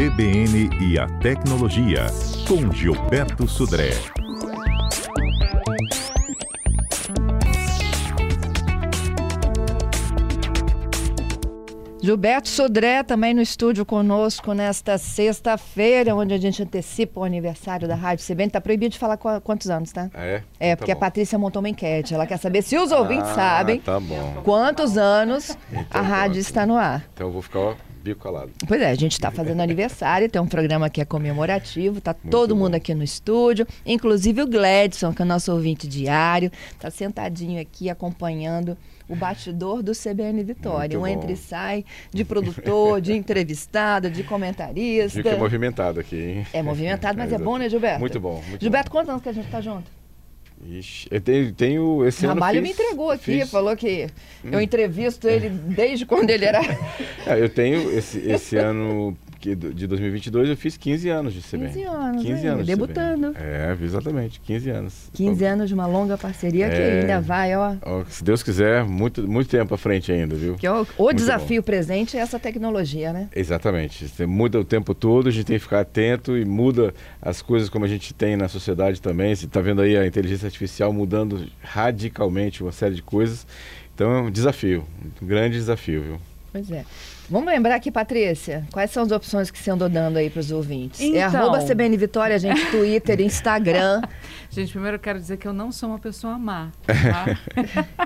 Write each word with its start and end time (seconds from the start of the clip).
CBN 0.00 0.68
e 0.78 0.98
a 0.98 1.06
Tecnologia, 1.20 2.04
com 2.46 2.70
Gilberto 2.70 3.48
Sudré. 3.48 3.92
Gilberto 12.02 12.48
Sodré 12.48 13.02
também 13.02 13.34
no 13.34 13.40
estúdio 13.42 13.84
conosco 13.84 14.52
nesta 14.52 14.96
sexta-feira, 14.96 16.14
onde 16.14 16.34
a 16.34 16.38
gente 16.38 16.62
antecipa 16.62 17.20
o 17.20 17.24
aniversário 17.24 17.88
da 17.88 17.96
Rádio 17.96 18.24
CBN. 18.24 18.50
Tá 18.50 18.60
proibido 18.60 18.92
de 18.92 18.98
falar 18.98 19.16
qu 19.16 19.40
quantos 19.42 19.68
anos, 19.68 19.90
tá? 19.90 20.08
Ah, 20.14 20.24
é? 20.24 20.42
É, 20.60 20.70
Tá 20.70 20.76
porque 20.76 20.92
a 20.92 20.94
bom. 20.94 21.00
Patrícia 21.00 21.36
montou 21.38 21.58
uma 21.60 21.68
enquete. 21.68 22.14
Ela 22.14 22.24
quer 22.26 22.36
saber 22.36 22.62
se 22.62 22.76
os 22.78 22.92
ouvintes 22.92 23.30
Ah, 23.30 23.34
sabem 23.34 23.80
Tá 23.80 23.98
bom. 23.98 24.34
quantos 24.44 24.96
anos 24.96 25.56
a 25.72 25.80
Então, 25.80 26.02
rádio 26.04 26.34
pronto. 26.34 26.38
está 26.38 26.66
no 26.66 26.76
ar. 26.76 27.04
Então 27.12 27.26
eu 27.26 27.32
vou 27.32 27.42
ficar 27.42 27.58
ó, 27.58 27.74
bico 28.06 28.22
calado. 28.22 28.50
Pois 28.66 28.80
é, 28.80 28.90
a 28.90 28.94
gente 28.94 29.12
está 29.12 29.30
fazendo 29.30 29.60
aniversário, 29.60 30.28
tem 30.28 30.40
um 30.40 30.46
programa 30.46 30.88
que 30.88 31.00
é 31.00 31.04
comemorativo, 31.04 32.00
tá 32.00 32.14
todo 32.14 32.54
bom. 32.54 32.64
mundo 32.64 32.74
aqui 32.76 32.94
no 32.94 33.02
estúdio, 33.02 33.66
inclusive 33.84 34.42
o 34.42 34.46
Gledson, 34.46 35.12
que 35.12 35.22
é 35.22 35.24
o 35.24 35.28
nosso 35.28 35.52
ouvinte 35.52 35.88
diário, 35.88 36.50
tá 36.78 36.90
sentadinho 36.90 37.60
aqui 37.60 37.90
acompanhando 37.90 38.76
o 39.08 39.14
bastidor 39.14 39.82
do 39.82 39.92
CBN 39.92 40.42
Vitória, 40.42 40.98
Muito 40.98 40.98
um 40.98 41.00
bom. 41.00 41.06
entra 41.06 41.32
e 41.32 41.36
sai 41.36 41.84
de 42.12 42.24
produtor, 42.24 43.00
de 43.00 43.12
entrevistado, 43.14 44.10
de 44.10 44.24
comentarista. 44.24 45.22
Fica 45.22 45.36
movimentado 45.36 46.00
aqui, 46.00 46.16
hein? 46.16 46.46
É 46.52 46.62
movimentado, 46.62 47.16
mas 47.16 47.30
é 47.30 47.36
Exato. 47.36 47.44
bom, 47.44 47.56
né, 47.56 47.68
Gilberto? 47.68 48.00
Muito 48.00 48.18
bom, 48.20 48.42
muito 48.48 48.60
Gilberto, 48.60 48.90
quantos 48.90 49.10
anos 49.10 49.22
que 49.22 49.28
a 49.28 49.32
gente 49.32 49.48
tá 49.48 49.60
junto? 49.60 49.95
Ixi, 50.64 51.06
eu 51.10 51.20
tenho, 51.20 51.52
tenho 51.52 52.06
esse 52.06 52.24
ano 52.24 52.34
Ramalho 52.34 52.62
me 52.62 52.70
entregou 52.70 53.10
aqui, 53.10 53.40
fiz- 53.40 53.50
falou 53.50 53.76
que 53.76 54.06
eu 54.42 54.60
entrevisto 54.60 55.28
ele 55.28 55.50
desde 55.50 56.06
quando 56.06 56.30
ele 56.30 56.44
era 56.44 56.60
É, 57.26 57.38
eu 57.40 57.48
tenho 57.48 57.90
esse, 57.96 58.18
esse 58.20 58.56
ano 58.56 59.16
de 59.54 59.86
2022 59.86 60.48
eu 60.48 60.56
fiz 60.56 60.76
15 60.76 61.08
anos 61.08 61.32
de 61.34 61.40
CBN. 61.40 61.66
15 61.72 61.82
anos, 61.84 62.22
15 62.22 62.40
aí, 62.40 62.46
anos 62.46 62.66
de 62.66 62.72
debutando. 62.72 63.32
CBN. 63.32 63.46
É, 63.46 63.76
exatamente, 63.82 64.40
15 64.40 64.70
anos. 64.70 65.10
15 65.14 65.44
anos 65.44 65.68
de 65.68 65.74
uma 65.74 65.86
longa 65.86 66.18
parceria 66.18 66.68
que 66.68 66.74
É. 66.74 67.00
ainda 67.00 67.20
vai, 67.20 67.54
ó. 67.56 67.76
Ó, 67.82 68.04
se 68.08 68.24
Deus 68.24 68.42
quiser, 68.42 68.84
muito, 68.84 69.26
muito 69.28 69.48
tempo 69.48 69.74
à 69.74 69.78
frente 69.78 70.10
ainda, 70.10 70.34
viu? 70.34 70.54
Que 70.56 70.68
o, 70.68 70.86
o 70.98 71.02
Muito 71.04 71.18
desafio 71.18 71.62
presente 71.62 72.16
é 72.16 72.20
essa 72.20 72.38
tecnologia, 72.38 73.12
né? 73.12 73.28
Exatamente. 73.34 74.08
Você 74.08 74.26
muda 74.26 74.58
o 74.58 74.64
tempo 74.64 74.94
todo, 74.94 75.28
a 75.28 75.32
gente 75.32 75.44
tem 75.46 75.56
que 75.56 75.62
ficar 75.62 75.80
atento 75.80 76.36
e 76.36 76.44
muda 76.44 76.92
as 77.22 77.40
coisas 77.42 77.68
como 77.68 77.84
a 77.84 77.88
gente 77.88 78.12
tem 78.14 78.36
na 78.36 78.48
sociedade 78.48 79.00
também. 79.00 79.34
Você 79.34 79.44
está 79.46 79.60
vendo 79.60 79.82
aí 79.82 79.96
a 79.96 80.06
inteligência 80.06 80.46
artificial 80.46 80.92
mudando 80.92 81.46
radicalmente 81.62 82.62
uma 82.62 82.72
série 82.72 82.94
de 82.94 83.02
coisas. 83.02 83.46
Então 83.94 84.10
é 84.12 84.20
um 84.22 84.30
desafio, 84.30 84.84
um 85.22 85.26
grande 85.26 85.56
desafio, 85.56 86.02
viu? 86.02 86.18
Pois 86.52 86.70
é. 86.70 86.84
Vamos 87.28 87.48
lembrar 87.48 87.74
aqui, 87.74 87.90
Patrícia, 87.90 88.64
quais 88.70 88.90
são 88.92 89.02
as 89.02 89.10
opções 89.10 89.50
que 89.50 89.58
você 89.58 89.70
andou 89.70 89.88
dando 89.88 90.16
aí 90.16 90.30
para 90.30 90.38
os 90.38 90.52
ouvintes? 90.52 91.00
É 91.00 91.06
Então. 91.06 91.40
arroba 91.40 91.58
CBN 91.66 91.96
Vitória, 91.96 92.38
gente, 92.38 92.64
Twitter, 92.70 93.20
Instagram. 93.22 94.00
Gente, 94.48 94.70
primeiro 94.70 94.94
eu 94.96 95.00
quero 95.00 95.18
dizer 95.18 95.36
que 95.36 95.48
eu 95.48 95.52
não 95.52 95.72
sou 95.72 95.88
uma 95.88 95.98
pessoa 95.98 96.38
má. 96.38 96.70
tá? 96.86 98.05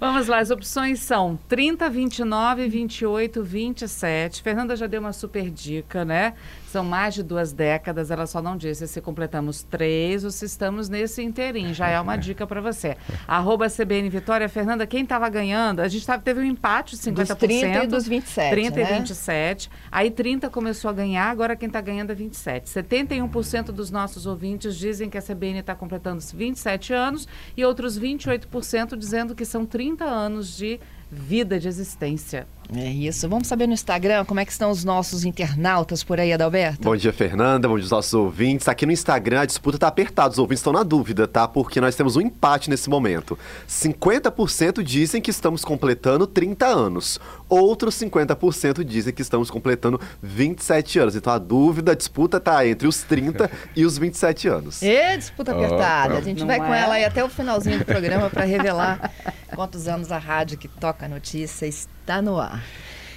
Vamos 0.00 0.28
lá, 0.28 0.38
as 0.38 0.50
opções 0.50 0.98
são 1.00 1.38
30, 1.46 1.90
29, 1.90 2.66
28, 2.68 3.42
27. 3.42 4.42
Fernanda 4.42 4.74
já 4.74 4.86
deu 4.86 4.98
uma 4.98 5.12
super 5.12 5.50
dica, 5.50 6.06
né? 6.06 6.32
São 6.68 6.82
mais 6.82 7.12
de 7.12 7.22
duas 7.22 7.52
décadas, 7.52 8.10
ela 8.10 8.26
só 8.26 8.40
não 8.40 8.56
disse 8.56 8.88
se 8.88 8.98
completamos 9.02 9.62
três 9.62 10.24
ou 10.24 10.30
se 10.30 10.46
estamos 10.46 10.88
nesse 10.88 11.22
inteirinho. 11.22 11.74
Já 11.74 11.88
é 11.88 12.00
uma 12.00 12.16
dica 12.16 12.46
para 12.46 12.62
você. 12.62 12.96
Arroba 13.28 13.68
CBN 13.68 14.08
Vitória. 14.08 14.48
Fernanda, 14.48 14.86
quem 14.86 15.02
estava 15.02 15.28
ganhando? 15.28 15.80
A 15.80 15.88
gente 15.88 16.06
tava, 16.06 16.22
teve 16.22 16.40
um 16.40 16.44
empate 16.44 16.96
de 16.96 17.02
50%. 17.02 17.12
Dos 17.12 17.28
30 17.36 17.84
e 17.84 17.86
dos 17.86 18.08
27, 18.08 18.50
30 18.50 18.76
né? 18.76 18.82
e 18.82 18.98
27. 19.00 19.70
Aí 19.92 20.10
30 20.10 20.48
começou 20.48 20.88
a 20.88 20.94
ganhar, 20.94 21.28
agora 21.28 21.54
quem 21.54 21.66
está 21.66 21.80
ganhando 21.82 22.12
é 22.12 22.14
27. 22.14 22.70
71% 22.70 23.64
dos 23.64 23.90
nossos 23.90 24.24
ouvintes 24.24 24.76
dizem 24.76 25.10
que 25.10 25.18
a 25.18 25.22
CBN 25.22 25.58
está 25.58 25.74
completando 25.74 26.22
27 26.22 26.94
anos 26.94 27.28
e 27.54 27.62
outros 27.66 28.00
28% 28.00 28.96
dizendo 28.96 29.34
que 29.34 29.44
são 29.44 29.66
30 29.66 29.89
anos 30.04 30.56
de 30.56 30.80
vida 31.10 31.58
de 31.58 31.68
existência. 31.68 32.46
É 32.76 32.88
isso. 32.88 33.28
Vamos 33.28 33.48
saber 33.48 33.66
no 33.66 33.72
Instagram 33.72 34.24
como 34.24 34.38
é 34.38 34.44
que 34.44 34.52
estão 34.52 34.70
os 34.70 34.84
nossos 34.84 35.24
internautas 35.24 36.04
por 36.04 36.20
aí, 36.20 36.32
Adalberto? 36.32 36.82
Bom 36.82 36.94
dia, 36.94 37.12
Fernanda. 37.12 37.66
Bom 37.66 37.74
dia 37.74 37.84
aos 37.84 37.90
nossos 37.90 38.14
ouvintes. 38.14 38.68
Aqui 38.68 38.86
no 38.86 38.92
Instagram 38.92 39.40
a 39.40 39.46
disputa 39.46 39.76
tá 39.76 39.88
apertada. 39.88 40.30
Os 40.30 40.38
ouvintes 40.38 40.60
estão 40.60 40.72
na 40.72 40.84
dúvida, 40.84 41.26
tá? 41.26 41.48
Porque 41.48 41.80
nós 41.80 41.96
temos 41.96 42.14
um 42.14 42.20
empate 42.20 42.70
nesse 42.70 42.88
momento. 42.88 43.36
50% 43.68 44.82
dizem 44.84 45.20
que 45.20 45.30
estamos 45.30 45.64
completando 45.64 46.26
30 46.26 46.66
anos. 46.66 47.18
Outros 47.48 47.96
50% 47.96 48.84
dizem 48.84 49.12
que 49.12 49.22
estamos 49.22 49.50
completando 49.50 50.00
27 50.22 51.00
anos. 51.00 51.16
Então 51.16 51.32
a 51.32 51.38
dúvida, 51.38 51.92
a 51.92 51.94
disputa 51.96 52.38
tá 52.38 52.64
entre 52.64 52.86
os 52.86 53.02
30 53.02 53.50
e 53.74 53.84
os 53.84 53.98
27 53.98 54.46
anos. 54.46 54.80
E 54.82 55.16
disputa 55.16 55.52
apertada. 55.52 56.18
a 56.18 56.20
gente 56.20 56.40
Não 56.40 56.46
vai 56.46 56.58
com 56.58 56.72
é? 56.72 56.80
ela 56.80 56.94
aí 56.94 57.04
até 57.04 57.24
o 57.24 57.28
finalzinho 57.28 57.80
do 57.80 57.84
programa 57.84 58.30
para 58.30 58.44
revelar 58.44 59.10
quantos 59.56 59.88
anos 59.88 60.12
a 60.12 60.18
rádio 60.18 60.56
que 60.56 60.68
toca 60.68 61.06
a 61.06 61.08
notícia 61.08 61.66
está 61.66 61.99
no 62.22 62.38
ar. 62.40 62.62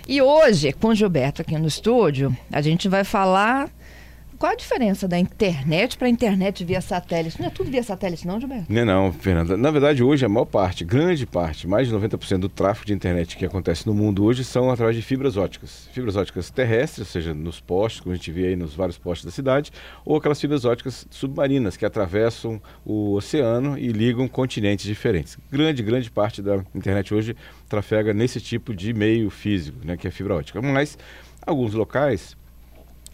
E 0.07 0.21
hoje, 0.21 0.73
com 0.73 0.93
Gilberto 0.93 1.41
aqui 1.41 1.57
no 1.57 1.67
estúdio, 1.67 2.35
a 2.51 2.61
gente 2.61 2.89
vai 2.89 3.03
falar 3.03 3.69
qual 4.43 4.51
a 4.51 4.55
diferença 4.55 5.07
da 5.07 5.17
internet 5.17 5.97
para 5.97 6.09
internet 6.09 6.65
via 6.65 6.81
satélite. 6.81 7.39
Não 7.39 7.47
é 7.47 7.49
tudo 7.49 7.71
via 7.71 7.81
satélite, 7.81 8.27
não, 8.27 8.41
Gilberto? 8.41 8.65
Não, 8.67 8.81
é 8.81 8.83
não, 8.83 9.13
Fernanda. 9.13 9.55
Na 9.55 9.71
verdade, 9.71 10.03
hoje 10.03 10.25
a 10.25 10.27
maior 10.27 10.43
parte, 10.43 10.83
grande 10.83 11.25
parte, 11.25 11.65
mais 11.65 11.87
de 11.87 11.95
90% 11.95 12.39
do 12.39 12.49
tráfego 12.49 12.87
de 12.87 12.91
internet 12.91 13.37
que 13.37 13.45
acontece 13.45 13.87
no 13.87 13.93
mundo 13.93 14.21
hoje 14.25 14.43
são 14.43 14.69
através 14.69 14.97
de 14.97 15.01
fibras 15.01 15.37
óticas. 15.37 15.87
Fibras 15.93 16.17
óticas 16.17 16.49
terrestres, 16.49 17.07
ou 17.07 17.11
seja, 17.13 17.33
nos 17.33 17.61
postes, 17.61 18.01
como 18.01 18.11
a 18.11 18.17
gente 18.17 18.29
vê 18.33 18.47
aí 18.47 18.55
nos 18.57 18.75
vários 18.75 18.97
postes 18.97 19.23
da 19.23 19.31
cidade, 19.31 19.71
ou 20.03 20.17
aquelas 20.17 20.41
fibras 20.41 20.65
óticas 20.65 21.07
submarinas 21.09 21.77
que 21.77 21.85
atravessam 21.85 22.61
o 22.83 23.13
oceano 23.13 23.77
e 23.77 23.93
ligam 23.93 24.27
continentes 24.27 24.83
diferentes. 24.83 25.37
Grande, 25.49 25.81
grande 25.81 26.11
parte 26.11 26.41
da 26.41 26.65
internet 26.75 27.13
hoje 27.13 27.33
trafega 27.69 28.13
nesse 28.13 28.41
tipo 28.41 28.75
de 28.75 28.93
meio 28.93 29.29
físico, 29.29 29.77
né, 29.85 29.95
que 29.95 30.05
é 30.05 30.09
a 30.09 30.11
fibra 30.11 30.35
ótica. 30.35 30.61
Mas 30.61 30.97
alguns 31.47 31.73
locais 31.73 32.35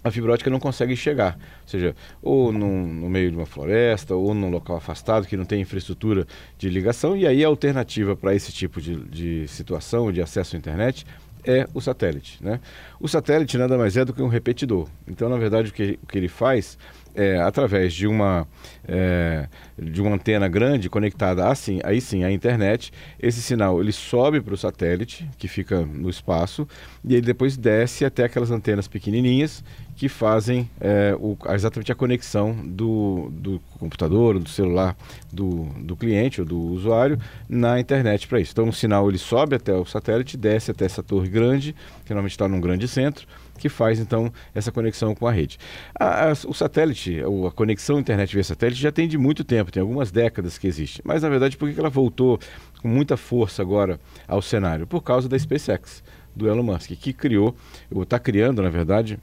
a 0.03 0.11
fibra 0.11 0.33
ótica 0.33 0.49
não 0.49 0.59
consegue 0.59 0.95
chegar. 0.95 1.35
Ou 1.61 1.67
seja, 1.67 1.95
ou 2.21 2.51
num- 2.51 2.87
no 2.87 3.09
meio 3.09 3.31
de 3.31 3.37
uma 3.37 3.45
floresta, 3.45 4.15
ou 4.15 4.33
num 4.33 4.49
local 4.49 4.77
afastado 4.77 5.27
que 5.27 5.35
não 5.35 5.45
tem 5.45 5.61
infraestrutura 5.61 6.25
de 6.57 6.69
ligação. 6.69 7.15
E 7.17 7.27
aí 7.27 7.43
a 7.43 7.47
alternativa 7.47 8.15
para 8.15 8.33
esse 8.33 8.51
tipo 8.51 8.81
de, 8.81 8.95
de 9.05 9.47
situação, 9.47 10.11
de 10.11 10.21
acesso 10.21 10.55
à 10.55 10.59
internet, 10.59 11.05
é 11.43 11.67
o 11.73 11.81
satélite. 11.81 12.37
Né? 12.43 12.59
O 12.99 13.07
satélite 13.07 13.57
nada 13.57 13.77
mais 13.77 13.95
é 13.97 14.03
do 14.05 14.13
que 14.13 14.21
um 14.21 14.27
repetidor. 14.27 14.87
Então, 15.07 15.29
na 15.29 15.37
verdade, 15.37 15.69
o 15.69 15.73
que, 15.73 15.99
o 16.01 16.07
que 16.07 16.17
ele 16.17 16.27
faz 16.27 16.77
é, 17.15 17.37
através 17.39 17.93
de 17.93 18.07
uma, 18.07 18.47
é, 18.87 19.47
de 19.77 20.01
uma 20.01 20.15
antena 20.15 20.47
grande 20.47 20.89
conectada 20.89 21.47
assim, 21.47 21.79
aí 21.83 21.99
sim 21.99 22.23
à 22.23 22.31
internet, 22.31 22.91
esse 23.19 23.41
sinal 23.41 23.81
ele 23.81 23.91
sobe 23.91 24.39
para 24.41 24.53
o 24.53 24.57
satélite, 24.57 25.27
que 25.37 25.47
fica 25.47 25.81
no 25.81 26.09
espaço, 26.09 26.67
e 27.03 27.15
ele 27.15 27.25
depois 27.25 27.57
desce 27.57 28.05
até 28.05 28.25
aquelas 28.25 28.51
antenas 28.51 28.87
pequenininhas 28.87 29.63
que 29.99 30.07
fazem 30.07 30.69
é, 30.79 31.13
o- 31.19 31.37
exatamente 31.53 31.91
a 31.91 31.95
conexão 31.95 32.55
do, 32.65 33.29
do 33.33 33.59
computador, 33.77 34.39
do 34.39 34.47
celular 34.47 34.95
do, 35.29 35.65
do 35.83 35.93
cliente 35.93 36.39
ou 36.39 36.47
do 36.47 36.57
usuário 36.57 37.19
na 37.49 37.77
internet 37.81 38.25
para 38.25 38.39
isso. 38.39 38.53
Então 38.53 38.69
o 38.69 38.71
sinal 38.73 39.09
ele 39.09 39.17
sobe 39.17 39.57
até 39.57 39.73
o 39.73 39.83
satélite, 39.85 40.37
desce 40.37 40.71
até 40.71 40.85
essa 40.85 41.03
torre 41.03 41.27
grande, 41.27 41.75
que 42.05 42.11
normalmente 42.13 42.31
está 42.31 42.47
num 42.47 42.61
grande 42.61 42.87
centro, 42.87 43.27
que 43.57 43.67
faz 43.67 43.99
então 43.99 44.31
essa 44.55 44.71
conexão 44.71 45.13
com 45.13 45.27
a 45.27 45.31
rede. 45.33 45.57
A- 45.99 46.29
a- 46.29 46.33
o 46.47 46.53
satélite, 46.53 47.19
a 47.45 47.51
conexão 47.51 47.99
internet 47.99 48.33
via 48.33 48.43
satélite 48.45 48.81
já 48.81 48.93
tem 48.93 49.05
de 49.05 49.17
muito 49.17 49.43
tempo, 49.43 49.69
tem 49.69 49.81
algumas 49.81 50.11
décadas 50.11 50.57
que 50.57 50.65
existe. 50.65 51.01
Mas 51.03 51.23
na 51.23 51.27
verdade, 51.29 51.57
por 51.57 51.69
que 51.73 51.77
ela 51.77 51.89
voltou 51.89 52.39
com 52.81 52.87
muita 52.87 53.17
força 53.17 53.61
agora 53.61 53.99
ao 54.25 54.41
cenário? 54.41 54.87
Por 54.87 55.03
causa 55.03 55.27
da 55.27 55.37
SpaceX, 55.37 56.01
do 56.33 56.47
Elon 56.47 56.63
Musk, 56.63 56.91
que 56.91 57.11
criou, 57.11 57.53
ou 57.91 58.03
está 58.03 58.17
criando, 58.17 58.61
na 58.61 58.69
verdade, 58.69 59.19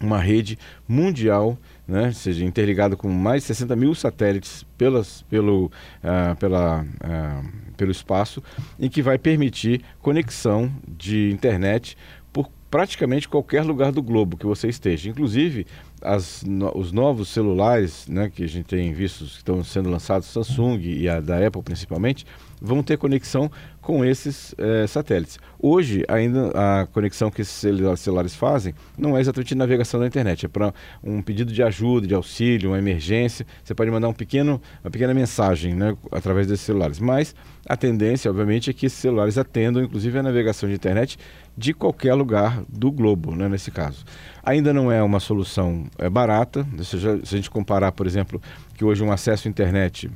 uma 0.00 0.18
rede 0.18 0.58
mundial, 0.88 1.58
né, 1.86 2.10
seja, 2.12 2.44
interligada 2.44 2.96
com 2.96 3.08
mais 3.08 3.42
de 3.42 3.48
60 3.48 3.76
mil 3.76 3.94
satélites 3.94 4.64
pelas, 4.78 5.22
pelo, 5.22 5.70
ah, 6.02 6.34
pela, 6.38 6.86
ah, 7.00 7.42
pelo 7.76 7.90
espaço, 7.90 8.42
em 8.78 8.88
que 8.88 9.02
vai 9.02 9.18
permitir 9.18 9.82
conexão 10.00 10.72
de 10.88 11.30
internet 11.30 11.96
por 12.32 12.50
praticamente 12.70 13.28
qualquer 13.28 13.62
lugar 13.62 13.92
do 13.92 14.02
globo 14.02 14.36
que 14.36 14.46
você 14.46 14.68
esteja. 14.68 15.10
Inclusive, 15.10 15.66
as, 16.02 16.42
no, 16.42 16.76
os 16.76 16.92
novos 16.92 17.28
celulares 17.28 18.06
né, 18.08 18.30
que 18.30 18.44
a 18.44 18.48
gente 18.48 18.66
tem 18.66 18.92
visto 18.92 19.24
que 19.24 19.36
estão 19.36 19.62
sendo 19.62 19.90
lançados, 19.90 20.28
Samsung 20.28 20.80
e 20.80 21.08
a 21.08 21.20
da 21.20 21.46
Apple 21.46 21.62
principalmente, 21.62 22.26
vão 22.60 22.82
ter 22.82 22.98
conexão 22.98 23.50
com 23.80 24.04
esses 24.04 24.54
é, 24.58 24.86
satélites. 24.86 25.38
Hoje, 25.58 26.04
ainda 26.08 26.50
a 26.54 26.86
conexão 26.86 27.30
que 27.30 27.40
esses 27.40 27.66
celulares 27.98 28.34
fazem 28.34 28.74
não 28.96 29.16
é 29.16 29.20
exatamente 29.20 29.54
navegação 29.54 29.98
da 29.98 30.06
internet, 30.06 30.46
é 30.46 30.48
para 30.48 30.72
um 31.02 31.22
pedido 31.22 31.52
de 31.52 31.62
ajuda, 31.62 32.06
de 32.06 32.14
auxílio, 32.14 32.70
uma 32.70 32.78
emergência. 32.78 33.46
Você 33.64 33.74
pode 33.74 33.90
mandar 33.90 34.08
um 34.08 34.12
pequeno, 34.12 34.60
uma 34.84 34.90
pequena 34.90 35.14
mensagem 35.14 35.74
né, 35.74 35.96
através 36.12 36.46
desses 36.46 36.66
celulares. 36.66 36.98
Mas 36.98 37.34
a 37.66 37.76
tendência, 37.76 38.30
obviamente, 38.30 38.68
é 38.68 38.72
que 38.72 38.86
esses 38.86 38.98
celulares 38.98 39.38
atendam, 39.38 39.82
inclusive, 39.82 40.18
a 40.18 40.22
navegação 40.22 40.68
de 40.68 40.74
internet 40.74 41.18
de 41.56 41.74
qualquer 41.74 42.14
lugar 42.14 42.62
do 42.68 42.90
globo, 42.90 43.34
né, 43.34 43.48
nesse 43.48 43.70
caso. 43.70 44.04
Ainda 44.50 44.72
não 44.72 44.90
é 44.90 45.00
uma 45.00 45.20
solução 45.20 45.84
é, 45.96 46.10
barata, 46.10 46.66
se 46.82 46.96
a 46.96 47.36
gente 47.36 47.48
comparar, 47.48 47.92
por 47.92 48.04
exemplo, 48.04 48.42
que 48.74 48.84
hoje 48.84 49.00
um 49.00 49.12
acesso 49.12 49.46
à 49.46 49.48
internet 49.48 50.10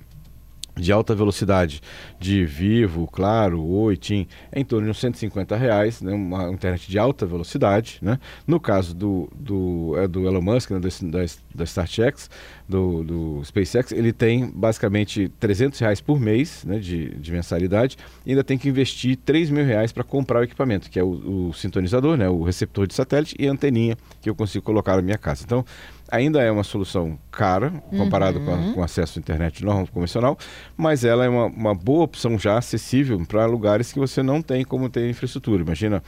de 0.76 0.93
alta 0.93 1.15
velocidade 1.15 1.81
de 2.19 2.44
Vivo, 2.44 3.06
Claro, 3.06 3.65
Oi, 3.65 3.97
TIM, 3.97 4.26
é 4.50 4.61
em 4.61 4.65
torno 4.65 4.87
de 4.87 4.91
uns 4.91 4.99
150 4.99 5.56
reais, 5.56 6.00
né, 6.00 6.12
uma 6.12 6.50
internet 6.50 6.91
de 6.91 6.99
alta 6.99 7.25
velocidade. 7.25 7.99
Né? 8.03 8.19
No 8.47 8.59
caso 8.59 8.94
do, 8.94 9.31
do, 9.35 9.94
é 9.97 10.09
do 10.09 10.26
Elon 10.26 10.43
Musk, 10.43 10.71
né, 10.71 10.81
da, 10.81 11.19
da 11.55 11.65
StartX, 11.65 12.29
do, 12.69 13.05
do 13.05 13.44
SpaceX, 13.44 13.93
ele 13.93 14.12
tem 14.12 14.50
basicamente 14.50 15.31
300 15.38 15.79
reais 15.79 16.00
por 16.00 16.19
mês 16.19 16.65
né, 16.65 16.79
de, 16.79 17.11
de 17.11 17.32
mensalidade 17.32 17.97
e 18.25 18.31
ainda 18.31 18.43
tem 18.43 18.56
que 18.56 18.69
investir 18.69 19.17
3 19.17 19.50
mil 19.50 19.65
reais 19.65 19.93
para 19.93 20.03
comprar 20.03 20.41
o 20.41 20.43
equipamento, 20.43 20.91
que 20.91 20.99
é 20.99 21.05
o, 21.05 21.49
o 21.49 21.53
sintonizador, 21.53 22.17
né, 22.17 22.29
o 22.29 22.43
receptor 22.43 22.87
de 22.87 22.94
satélite 22.94 23.37
e 23.38 23.47
a 23.47 23.53
anteninha 23.53 23.97
que 24.21 24.29
eu 24.29 24.35
consigo 24.35 24.65
colocar 24.65 24.97
na 24.97 25.03
minha 25.03 25.19
casa. 25.19 25.43
Então, 25.44 25.65
ainda 26.14 26.40
é 26.43 26.50
uma 26.50 26.62
solução 26.62 27.19
cara, 27.31 27.70
comparado 27.90 28.38
uhum. 28.38 28.44
com, 28.44 28.72
com 28.75 28.82
acesso 28.82 29.19
à 29.19 29.20
internet 29.20 29.64
normal, 29.64 29.88
convencional, 29.93 30.38
mas 30.76 31.05
ela 31.05 31.25
é 31.25 31.28
uma, 31.28 31.46
uma 31.46 31.75
boa 31.75 32.05
opção 32.05 32.38
já 32.38 32.56
acessível 32.56 33.20
para 33.26 33.46
lugares 33.46 33.93
que 33.93 33.99
você 33.99 34.22
não 34.22 34.40
tem 34.40 34.64
como 34.64 34.88
ter 34.88 35.08
infraestrutura. 35.08 35.62
Imagina 35.62 36.02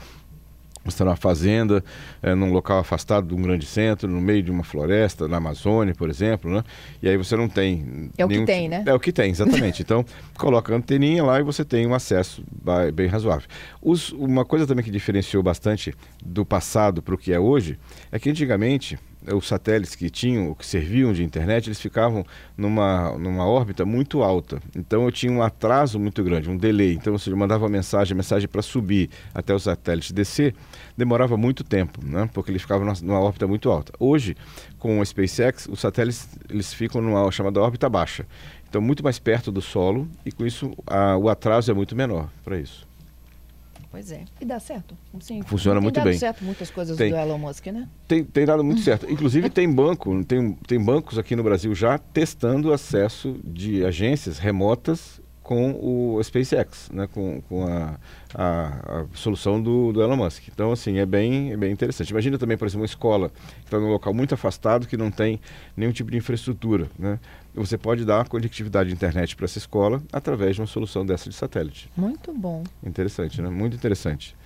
você 0.86 0.94
está 0.94 1.04
numa 1.04 1.16
fazenda, 1.16 1.84
é, 2.22 2.34
num 2.34 2.52
local 2.52 2.78
afastado 2.78 3.26
de 3.26 3.34
um 3.34 3.42
grande 3.42 3.66
centro, 3.66 4.08
no 4.08 4.20
meio 4.20 4.42
de 4.42 4.50
uma 4.50 4.62
floresta, 4.62 5.26
na 5.26 5.38
Amazônia, 5.38 5.94
por 5.94 6.08
exemplo, 6.08 6.50
né? 6.50 6.62
E 7.02 7.08
aí 7.08 7.16
você 7.16 7.36
não 7.36 7.48
tem. 7.48 8.10
É 8.16 8.24
o 8.24 8.28
que 8.28 8.44
tem, 8.44 8.68
né? 8.68 8.84
É 8.86 8.94
o 8.94 9.00
que 9.00 9.12
tem, 9.12 9.30
exatamente. 9.30 9.82
então, 9.82 10.04
coloca 10.38 10.72
a 10.72 10.76
anteninha 10.76 11.24
lá 11.24 11.40
e 11.40 11.42
você 11.42 11.64
tem 11.64 11.86
um 11.86 11.94
acesso 11.94 12.44
bem 12.94 13.08
razoável. 13.08 13.48
Os, 13.82 14.12
uma 14.12 14.44
coisa 14.44 14.66
também 14.66 14.84
que 14.84 14.90
diferenciou 14.90 15.42
bastante 15.42 15.92
do 16.24 16.46
passado 16.46 17.02
para 17.02 17.14
o 17.14 17.18
que 17.18 17.32
é 17.32 17.40
hoje 17.40 17.78
é 18.12 18.18
que 18.18 18.30
antigamente 18.30 18.96
os 19.34 19.46
satélites 19.46 19.94
que 19.94 20.08
tinham, 20.10 20.54
que 20.54 20.64
serviam 20.64 21.12
de 21.12 21.24
internet, 21.24 21.68
eles 21.68 21.80
ficavam 21.80 22.24
numa, 22.56 23.16
numa 23.18 23.46
órbita 23.46 23.84
muito 23.84 24.22
alta. 24.22 24.60
Então 24.74 25.04
eu 25.04 25.12
tinha 25.12 25.32
um 25.32 25.42
atraso 25.42 25.98
muito 25.98 26.22
grande, 26.22 26.48
um 26.48 26.56
delay. 26.56 26.94
Então, 26.94 27.16
se 27.18 27.30
eu 27.30 27.36
mandava 27.36 27.68
mensagem, 27.68 28.16
mensagem 28.16 28.48
para 28.48 28.62
subir 28.62 29.10
até 29.34 29.54
o 29.54 29.58
satélite 29.58 30.12
descer, 30.12 30.54
demorava 30.96 31.36
muito 31.36 31.64
tempo, 31.64 32.00
né? 32.04 32.28
porque 32.32 32.50
ele 32.50 32.58
ficava 32.58 32.84
numa, 32.84 32.94
numa 33.02 33.20
órbita 33.20 33.46
muito 33.46 33.70
alta. 33.70 33.92
Hoje, 33.98 34.36
com 34.78 35.00
o 35.00 35.04
SpaceX, 35.04 35.66
os 35.66 35.80
satélites 35.80 36.28
eles 36.48 36.72
ficam 36.72 37.00
numa 37.00 37.30
chamada 37.30 37.60
órbita 37.60 37.88
baixa. 37.88 38.26
Então, 38.68 38.80
muito 38.80 39.02
mais 39.02 39.18
perto 39.18 39.50
do 39.50 39.62
solo 39.62 40.08
e 40.24 40.32
com 40.32 40.44
isso 40.44 40.72
a, 40.86 41.16
o 41.16 41.28
atraso 41.28 41.70
é 41.70 41.74
muito 41.74 41.96
menor 41.96 42.28
para 42.44 42.58
isso. 42.58 42.86
Pois 43.90 44.12
é. 44.12 44.24
E 44.40 44.44
dá 44.44 44.58
certo. 44.58 44.96
Sim, 45.20 45.42
Funciona 45.42 45.80
muito 45.80 45.94
bem. 45.94 46.04
Tem 46.04 46.12
dado 46.12 46.20
certo 46.20 46.44
muitas 46.44 46.70
coisas 46.70 46.96
tem, 46.96 47.10
do 47.10 47.16
Elon 47.16 47.38
Musk, 47.38 47.66
né? 47.66 47.88
Tem, 48.06 48.24
tem 48.24 48.44
dado 48.44 48.62
muito 48.62 48.80
certo. 48.84 49.10
Inclusive 49.10 49.48
tem 49.50 49.70
banco, 49.72 50.24
tem, 50.24 50.52
tem 50.66 50.82
bancos 50.82 51.18
aqui 51.18 51.34
no 51.34 51.42
Brasil 51.42 51.74
já 51.74 51.98
testando 51.98 52.72
acesso 52.72 53.38
de 53.44 53.84
agências 53.84 54.38
remotas 54.38 55.20
com 55.46 55.78
o 55.80 56.20
SpaceX, 56.24 56.90
né, 56.92 57.06
com, 57.06 57.40
com 57.42 57.64
a, 57.68 58.00
a, 58.34 59.02
a 59.02 59.06
solução 59.14 59.62
do, 59.62 59.92
do, 59.92 60.02
Elon 60.02 60.16
Musk. 60.16 60.48
Então, 60.48 60.72
assim, 60.72 60.98
é 60.98 61.06
bem, 61.06 61.52
é 61.52 61.56
bem 61.56 61.70
interessante. 61.70 62.10
Imagina 62.10 62.36
também, 62.36 62.56
por 62.56 62.66
exemplo, 62.66 62.80
uma 62.80 62.86
escola 62.86 63.28
que 63.60 63.66
está 63.66 63.78
num 63.78 63.86
local 63.86 64.12
muito 64.12 64.34
afastado, 64.34 64.88
que 64.88 64.96
não 64.96 65.08
tem 65.08 65.40
nenhum 65.76 65.92
tipo 65.92 66.10
de 66.10 66.16
infraestrutura. 66.16 66.88
Né? 66.98 67.20
Você 67.56 67.78
pode 67.78 68.04
dar 68.04 68.28
conectividade 68.28 68.90
de 68.90 68.94
internet 68.94 69.34
para 69.34 69.46
essa 69.46 69.58
escola 69.58 70.02
através 70.12 70.54
de 70.56 70.60
uma 70.60 70.66
solução 70.66 71.06
dessa 71.06 71.30
de 71.30 71.34
satélite. 71.34 71.90
Muito 71.96 72.32
bom. 72.32 72.62
Interessante, 72.84 73.40
né? 73.40 73.48
Muito 73.48 73.74
interessante. 73.74 74.36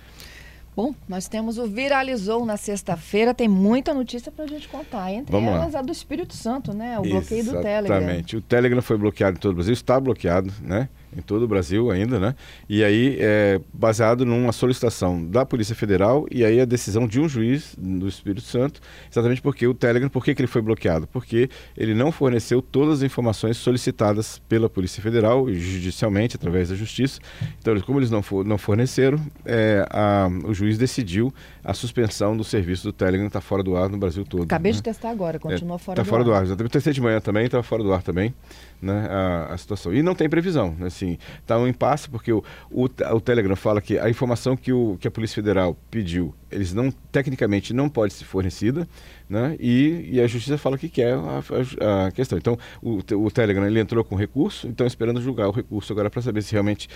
Bom, 0.73 0.95
nós 1.07 1.27
temos 1.27 1.57
o 1.57 1.67
Viralizou 1.67 2.45
na 2.45 2.55
sexta-feira, 2.55 3.33
tem 3.33 3.49
muita 3.49 3.93
notícia 3.93 4.31
para 4.31 4.45
a 4.45 4.47
gente 4.47 4.69
contar. 4.69 5.11
Entre 5.11 5.29
Vamos 5.29 5.53
elas 5.53 5.73
lá. 5.73 5.79
a 5.79 5.81
do 5.83 5.91
Espírito 5.91 6.33
Santo, 6.33 6.73
né? 6.73 6.97
O 6.97 7.01
bloqueio 7.01 7.41
Exatamente. 7.41 7.45
do 7.45 7.61
Telegram. 7.61 7.97
Exatamente. 7.97 8.37
O 8.37 8.41
Telegram 8.41 8.81
foi 8.81 8.97
bloqueado 8.97 9.37
em 9.37 9.39
todo 9.41 9.51
o 9.51 9.55
Brasil, 9.55 9.73
está 9.73 9.99
bloqueado, 9.99 10.51
né? 10.61 10.87
Em 11.15 11.21
todo 11.21 11.43
o 11.43 11.47
Brasil 11.47 11.91
ainda, 11.91 12.19
né? 12.19 12.35
E 12.69 12.83
aí 12.83 13.17
é 13.19 13.59
baseado 13.73 14.25
numa 14.25 14.51
solicitação 14.51 15.23
da 15.25 15.45
Polícia 15.45 15.75
Federal 15.75 16.25
e 16.31 16.45
aí 16.45 16.59
a 16.59 16.65
decisão 16.65 17.07
de 17.07 17.19
um 17.19 17.27
juiz 17.27 17.75
do 17.77 18.07
Espírito 18.07 18.41
Santo, 18.41 18.79
exatamente 19.11 19.41
porque 19.41 19.67
o 19.67 19.73
Telegram, 19.73 20.09
por 20.09 20.23
que, 20.23 20.33
que 20.33 20.41
ele 20.41 20.47
foi 20.47 20.61
bloqueado? 20.61 21.07
Porque 21.07 21.49
ele 21.75 21.93
não 21.93 22.11
forneceu 22.11 22.61
todas 22.61 22.99
as 22.99 23.03
informações 23.03 23.57
solicitadas 23.57 24.39
pela 24.47 24.69
Polícia 24.69 25.01
Federal 25.01 25.49
e 25.49 25.59
judicialmente 25.59 26.35
através 26.35 26.69
da 26.69 26.75
Justiça. 26.75 27.19
Então, 27.59 27.79
como 27.81 27.99
eles 27.99 28.09
não, 28.09 28.21
for, 28.21 28.45
não 28.45 28.57
forneceram, 28.57 29.19
é, 29.45 29.85
a, 29.89 30.29
o 30.45 30.53
juiz 30.53 30.77
decidiu 30.77 31.33
a 31.63 31.73
suspensão 31.73 32.35
do 32.35 32.43
serviço 32.43 32.83
do 32.83 32.93
Telegram, 32.93 33.27
está 33.27 33.41
fora 33.41 33.63
do 33.63 33.75
ar 33.75 33.89
no 33.89 33.97
Brasil 33.97 34.23
todo. 34.25 34.43
Acabei 34.43 34.71
né? 34.71 34.77
de 34.77 34.83
testar 34.83 35.09
agora, 35.09 35.39
continua 35.39 35.75
é, 35.75 35.79
fora 35.79 35.95
tá 35.95 36.03
do 36.03 36.09
fora 36.09 36.21
ar. 36.21 36.25
do 36.25 36.33
ar. 36.33 36.43
Exatamente. 36.43 36.71
Testei 36.71 36.93
de 36.93 37.01
manhã 37.01 37.19
também, 37.19 37.45
estava 37.45 37.63
fora 37.63 37.83
do 37.83 37.93
ar 37.93 38.01
também, 38.01 38.33
né? 38.81 39.07
A, 39.09 39.53
a 39.53 39.57
situação. 39.57 39.93
E 39.93 40.01
não 40.01 40.15
tem 40.15 40.27
previsão, 40.27 40.75
assim, 40.81 41.17
está 41.39 41.57
um 41.57 41.67
impasse 41.67 42.09
porque 42.09 42.33
o, 42.33 42.43
o, 42.69 42.85
o, 42.85 43.21
Telegram 43.21 43.55
fala 43.55 43.81
que 43.81 43.99
a 43.99 44.09
informação 44.09 44.57
que, 44.57 44.73
o, 44.73 44.97
que 44.99 45.07
a 45.07 45.11
Polícia 45.11 45.35
Federal 45.35 45.77
pediu, 45.91 46.33
eles 46.49 46.73
não, 46.73 46.91
tecnicamente 47.11 47.73
não 47.73 47.87
pode 47.87 48.13
ser 48.13 48.25
fornecida, 48.25 48.87
né? 49.29 49.55
E, 49.59 50.09
e 50.13 50.21
a 50.21 50.27
Justiça 50.27 50.57
fala 50.57 50.77
que 50.77 50.89
quer 50.89 51.13
a, 51.13 51.43
a, 51.79 52.07
a 52.07 52.11
questão. 52.11 52.37
Então, 52.37 52.57
o, 52.81 52.97
o 52.97 53.31
Telegram 53.31 53.65
ele 53.65 53.79
entrou 53.79 54.03
com 54.03 54.15
recurso, 54.15 54.67
então 54.67 54.87
esperando 54.87 55.21
julgar 55.21 55.47
o 55.47 55.51
recurso 55.51 55.93
agora 55.93 56.09
para 56.09 56.21
saber 56.21 56.41
se 56.41 56.51
realmente, 56.53 56.89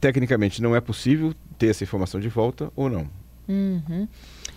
tecnicamente, 0.00 0.62
não 0.62 0.76
é 0.76 0.80
possível 0.80 1.34
ter 1.58 1.68
essa 1.68 1.82
informação 1.82 2.20
de 2.20 2.28
volta 2.28 2.70
ou 2.76 2.88
não. 2.88 3.08
Uhum. 3.48 4.06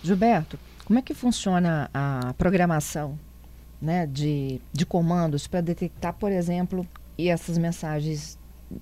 Gilberto, 0.02 0.58
como 0.84 0.98
é 0.98 1.02
que 1.02 1.14
funciona 1.14 1.90
a 1.92 2.32
programação 2.38 3.18
né, 3.80 4.06
de, 4.06 4.60
de 4.72 4.86
comandos 4.86 5.46
para 5.46 5.60
detectar, 5.60 6.14
por 6.14 6.32
exemplo, 6.32 6.86
essas 7.18 7.58
mensagens 7.58 8.38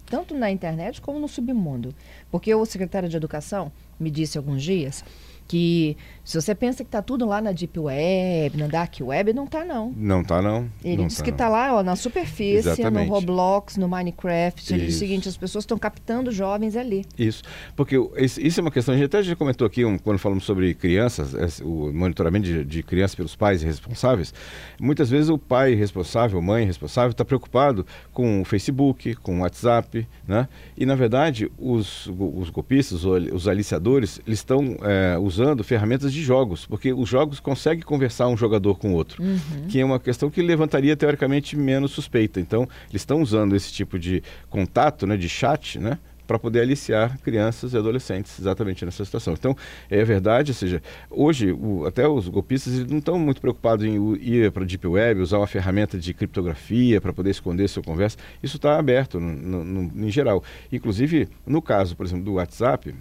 tanto 0.06 0.35
na 0.35 0.50
internet 0.50 1.00
como 1.00 1.19
no 1.19 1.29
submundo. 1.29 1.94
Porque 2.31 2.55
o 2.55 2.64
secretário 2.64 3.08
de 3.08 3.17
Educação 3.17 3.70
me 3.99 4.11
disse 4.11 4.38
alguns 4.38 4.62
dias 4.62 5.05
que 5.46 5.96
se 6.25 6.41
você 6.41 6.55
pensa 6.55 6.82
que 6.82 6.88
está 6.88 7.02
tudo 7.02 7.26
lá 7.26 7.38
na 7.43 7.52
Deep 7.52 7.79
Web, 7.79 8.56
na 8.56 8.67
Dark 8.67 8.94
Web, 8.99 9.35
não 9.35 9.44
está 9.44 9.62
não. 9.62 9.93
Não 9.94 10.23
está 10.23 10.41
não. 10.41 10.70
Ele 10.82 10.96
não 11.02 11.06
disse 11.06 11.19
tá, 11.19 11.25
que 11.25 11.31
está 11.31 11.49
lá 11.50 11.75
ó, 11.76 11.82
na 11.82 11.94
superfície, 11.96 12.67
Exatamente. 12.70 13.06
no 13.08 13.12
Roblox, 13.14 13.76
no 13.76 13.87
Minecraft. 13.87 14.73
Ele 14.73 14.87
disse 14.87 14.96
o 14.96 15.00
seguinte, 15.00 15.29
as 15.29 15.37
pessoas 15.37 15.64
estão 15.64 15.76
captando 15.76 16.32
jovens 16.32 16.76
ali. 16.76 17.05
Isso, 17.19 17.43
porque 17.76 17.96
isso 18.19 18.58
é 18.58 18.62
uma 18.62 18.70
questão, 18.70 18.94
a 18.94 18.96
gente 18.96 19.05
até 19.06 19.23
já 19.23 19.37
comentou 19.37 19.67
aqui 19.67 19.85
um, 19.85 19.99
quando 19.99 20.19
falamos 20.19 20.44
sobre 20.44 20.73
crianças, 20.73 21.35
esse- 21.35 21.62
o 21.62 21.93
monitoramento 21.93 22.46
de, 22.46 22.64
de 22.64 22.82
crianças 22.82 23.15
pelos 23.15 23.36
pais 23.36 23.63
responsáveis. 23.63 24.32
Muitas 24.81 25.10
vezes 25.10 25.29
o 25.29 25.36
pai 25.36 25.74
responsável, 25.74 26.41
mãe 26.41 26.65
responsável, 26.65 27.10
está 27.10 27.24
preocupado 27.24 27.86
com 28.15 28.41
o 28.41 28.44
Facebook, 28.46 29.15
com 29.17 29.39
o 29.39 29.41
WhatsApp, 29.43 30.08
né? 30.27 30.48
E 30.74 30.86
na 30.86 30.94
verdade 30.94 31.53
os, 31.58 32.06
os 32.06 32.48
golpistas, 32.48 33.05
os, 33.05 33.31
os 33.31 33.46
aliciadores, 33.46 34.20
eles 34.27 34.39
estão 34.39 34.77
é, 34.82 35.19
usando 35.19 35.33
ferramentas 35.62 36.12
de 36.12 36.22
jogos, 36.22 36.67
porque 36.67 36.93
os 36.93 37.08
jogos 37.08 37.41
conseguem 37.41 37.82
conversar 37.84 38.29
um 38.29 38.36
jogador 38.36 38.79
com 38.79 38.93
o 38.93 38.94
outro, 38.94 39.22
que 39.69 39.81
é 39.81 39.84
uma 39.84 39.98
questão 40.00 40.31
que 40.31 40.43
levantaria 40.43 40.96
teoricamente 40.96 41.56
menos 41.56 41.91
suspeita. 41.93 42.41
Então 42.41 42.62
eles 42.91 43.03
estão 43.03 43.20
usando 43.22 43.55
esse 43.56 43.72
tipo 43.72 43.98
de 43.98 44.22
contato, 44.50 45.06
né, 45.06 45.17
de 45.17 45.29
chat, 45.29 45.79
né? 45.79 45.98
para 46.26 46.38
poder 46.38 46.60
aliciar 46.62 47.19
crianças 47.20 47.74
e 47.74 47.76
adolescentes 47.76 48.38
exatamente 48.41 48.82
nessa 48.82 49.05
situação. 49.05 49.34
Então, 49.34 49.55
é 49.91 50.03
verdade, 50.03 50.53
ou 50.53 50.55
seja, 50.55 50.82
hoje 51.10 51.53
o- 51.53 51.84
até 51.84 52.08
os 52.08 52.29
golpistas 52.29 52.72
eles 52.72 52.86
não 52.91 52.96
estão 52.96 53.19
muito 53.19 53.43
preocupados 53.43 53.84
em 53.84 54.14
ir 54.22 54.50
para 54.50 54.62
a 54.62 54.67
Deep 54.67 54.86
Web, 54.86 55.20
usar 55.20 55.36
uma 55.36 55.46
ferramenta 55.46 55.98
de 55.98 56.14
criptografia 56.14 56.98
para 56.98 57.12
poder 57.12 57.29
esconder 57.29 57.69
sua 57.69 57.82
conversa. 57.82 58.17
Isso 58.43 58.56
está 58.56 58.79
aberto 58.79 59.20
no, 59.20 59.34
no- 59.34 59.64
no- 59.91 60.06
em 60.06 60.10
geral. 60.10 60.43
Inclusive, 60.72 61.29
no 61.46 61.60
caso, 61.60 61.94
por 61.94 62.06
exemplo, 62.06 62.24
do 62.24 62.32
WhatsApp, 62.32 62.94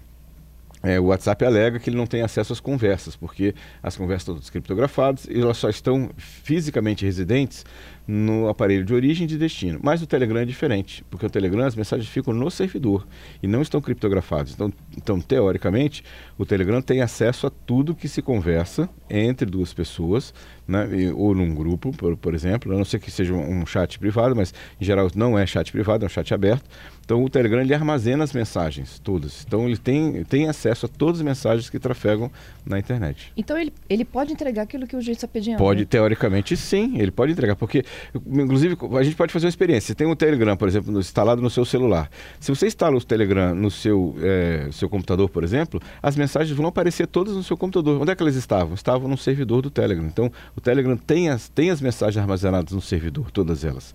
é, 0.83 0.99
o 0.99 1.05
WhatsApp 1.05 1.45
alega 1.45 1.79
que 1.79 1.89
ele 1.89 1.95
não 1.95 2.05
tem 2.05 2.21
acesso 2.21 2.51
às 2.51 2.59
conversas, 2.59 3.15
porque 3.15 3.55
as 3.81 3.95
conversas 3.95 4.23
estão 4.23 4.35
todas 4.35 4.49
criptografadas 4.49 5.25
e 5.29 5.39
elas 5.39 5.55
só 5.55 5.69
estão 5.69 6.09
fisicamente 6.17 7.05
residentes 7.05 7.65
no 8.05 8.49
aparelho 8.49 8.83
de 8.83 8.93
origem 8.93 9.23
e 9.23 9.27
de 9.27 9.37
destino. 9.37 9.79
Mas 9.81 10.01
o 10.01 10.07
Telegram 10.07 10.41
é 10.41 10.45
diferente, 10.45 11.03
porque 11.09 11.25
o 11.25 11.29
Telegram 11.29 11.65
as 11.65 11.75
mensagens 11.75 12.09
ficam 12.09 12.33
no 12.33 12.51
servidor 12.51 13.07
e 13.41 13.47
não 13.47 13.61
estão 13.61 13.79
criptografadas. 13.79 14.51
Então, 14.53 14.73
então 14.97 15.21
teoricamente, 15.21 16.03
o 16.37 16.45
Telegram 16.45 16.81
tem 16.81 17.01
acesso 17.01 17.47
a 17.47 17.49
tudo 17.49 17.95
que 17.95 18.09
se 18.09 18.21
conversa 18.21 18.89
entre 19.09 19.49
duas 19.49 19.73
pessoas, 19.73 20.33
né, 20.67 20.85
ou 21.15 21.33
num 21.33 21.55
grupo, 21.55 21.91
por, 21.91 22.17
por 22.17 22.35
exemplo, 22.35 22.73
a 22.73 22.77
não 22.77 22.83
ser 22.83 22.99
que 22.99 23.09
seja 23.09 23.33
um 23.33 23.65
chat 23.65 23.97
privado, 23.97 24.35
mas 24.35 24.53
em 24.81 24.83
geral 24.83 25.09
não 25.15 25.39
é 25.39 25.45
chat 25.45 25.71
privado, 25.71 26.03
é 26.03 26.07
um 26.07 26.09
chat 26.09 26.33
aberto. 26.33 26.69
Então 27.05 27.24
o 27.24 27.29
Telegram 27.29 27.62
ele 27.62 27.74
armazena 27.74 28.24
as 28.24 28.31
mensagens 28.31 29.00
todas. 29.00 29.43
Então 29.45 29.67
ele 29.67 29.77
tem, 29.77 30.24
tem 30.24 30.48
acesso 30.48 30.86
a 30.86 30.89
todas 30.89 31.19
as 31.19 31.25
mensagens 31.25 31.69
que 31.69 31.77
trafegam 31.77 32.31
na 32.65 32.79
internet. 32.79 33.31
Então 33.36 33.57
ele, 33.57 33.74
ele 33.89 34.05
pode 34.05 34.31
entregar 34.31 34.63
aquilo 34.63 34.88
que 34.88 34.95
o 34.95 35.01
juiz 35.01 35.17
está 35.17 35.27
pedindo? 35.27 35.57
Pode, 35.57 35.81
né? 35.81 35.86
teoricamente 35.89 36.55
sim, 36.55 36.98
ele 36.98 37.12
pode 37.12 37.33
entregar. 37.33 37.55
Porque, 37.55 37.83
inclusive, 38.25 38.77
a 38.98 39.03
gente 39.03 39.15
pode 39.15 39.33
fazer 39.33 39.45
uma 39.45 39.50
experiência. 39.50 39.88
Você 39.88 39.95
tem 39.95 40.07
um 40.07 40.15
Telegram, 40.15 40.55
por 40.55 40.67
exemplo, 40.67 40.98
instalado 40.98 41.41
no 41.41 41.50
seu 41.50 41.65
celular. 41.65 42.10
Se 42.39 42.50
você 42.53 42.67
instala 42.67 42.95
o 42.95 43.03
Telegram 43.03 43.53
no 43.53 43.69
seu, 43.69 44.15
é, 44.22 44.69
seu 44.72 44.89
computador, 44.89 45.29
por 45.29 45.43
exemplo, 45.43 45.81
as 46.01 46.15
mensagens 46.15 46.55
vão 46.55 46.67
aparecer 46.67 47.07
todas 47.07 47.36
no 47.36 47.43
seu 47.43 47.57
computador. 47.57 48.01
Onde 48.01 48.12
é 48.12 48.15
que 48.15 48.24
elas 48.24 48.36
estavam? 48.36 48.74
Estavam 48.74 49.10
no 49.10 49.17
servidor 49.17 49.62
do 49.62 49.69
Telegram. 49.69 50.05
Então 50.05 50.31
o 50.55 50.62
Telegram 50.62 50.95
tem 50.95 51.29
as, 51.29 51.50
tem 51.50 51.69
as 51.69 51.81
mensagens 51.81 52.17
armazenadas 52.17 52.74
no 52.74 52.81
servidor, 52.81 53.29
todas 53.29 53.65
elas. 53.65 53.93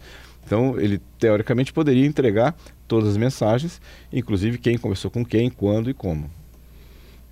Então, 0.48 0.80
ele 0.80 0.98
teoricamente 1.18 1.74
poderia 1.74 2.06
entregar 2.06 2.56
todas 2.88 3.10
as 3.10 3.16
mensagens, 3.18 3.82
inclusive 4.10 4.56
quem 4.56 4.78
conversou 4.78 5.10
com 5.10 5.22
quem, 5.22 5.50
quando 5.50 5.90
e 5.90 5.94
como. 5.94 6.30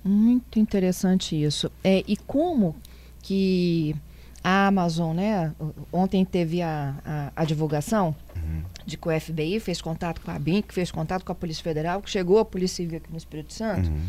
Muito 0.03 0.59
interessante 0.59 1.35
isso. 1.35 1.71
É, 1.83 2.03
e 2.07 2.15
como 2.15 2.75
que 3.23 3.95
a 4.43 4.67
Amazon, 4.67 5.15
né? 5.15 5.51
Ontem 5.91 6.23
teve 6.23 6.61
a, 6.61 6.95
a, 7.03 7.31
a 7.35 7.43
divulgação 7.43 8.15
uhum. 8.35 8.61
de 8.85 8.97
que 8.97 9.09
o 9.09 9.19
FBI 9.19 9.59
fez 9.59 9.81
contato 9.81 10.21
com 10.21 10.29
a 10.29 10.37
BIM, 10.37 10.61
que 10.61 10.75
fez 10.75 10.91
contato 10.91 11.25
com 11.25 11.31
a 11.31 11.35
Polícia 11.35 11.63
Federal, 11.63 11.99
que 12.03 12.09
chegou 12.11 12.37
a 12.37 12.45
Polícia 12.45 12.77
Civil 12.77 12.99
aqui 12.99 13.11
no 13.11 13.17
Espírito 13.17 13.51
Santo, 13.51 13.89
uhum. 13.89 14.05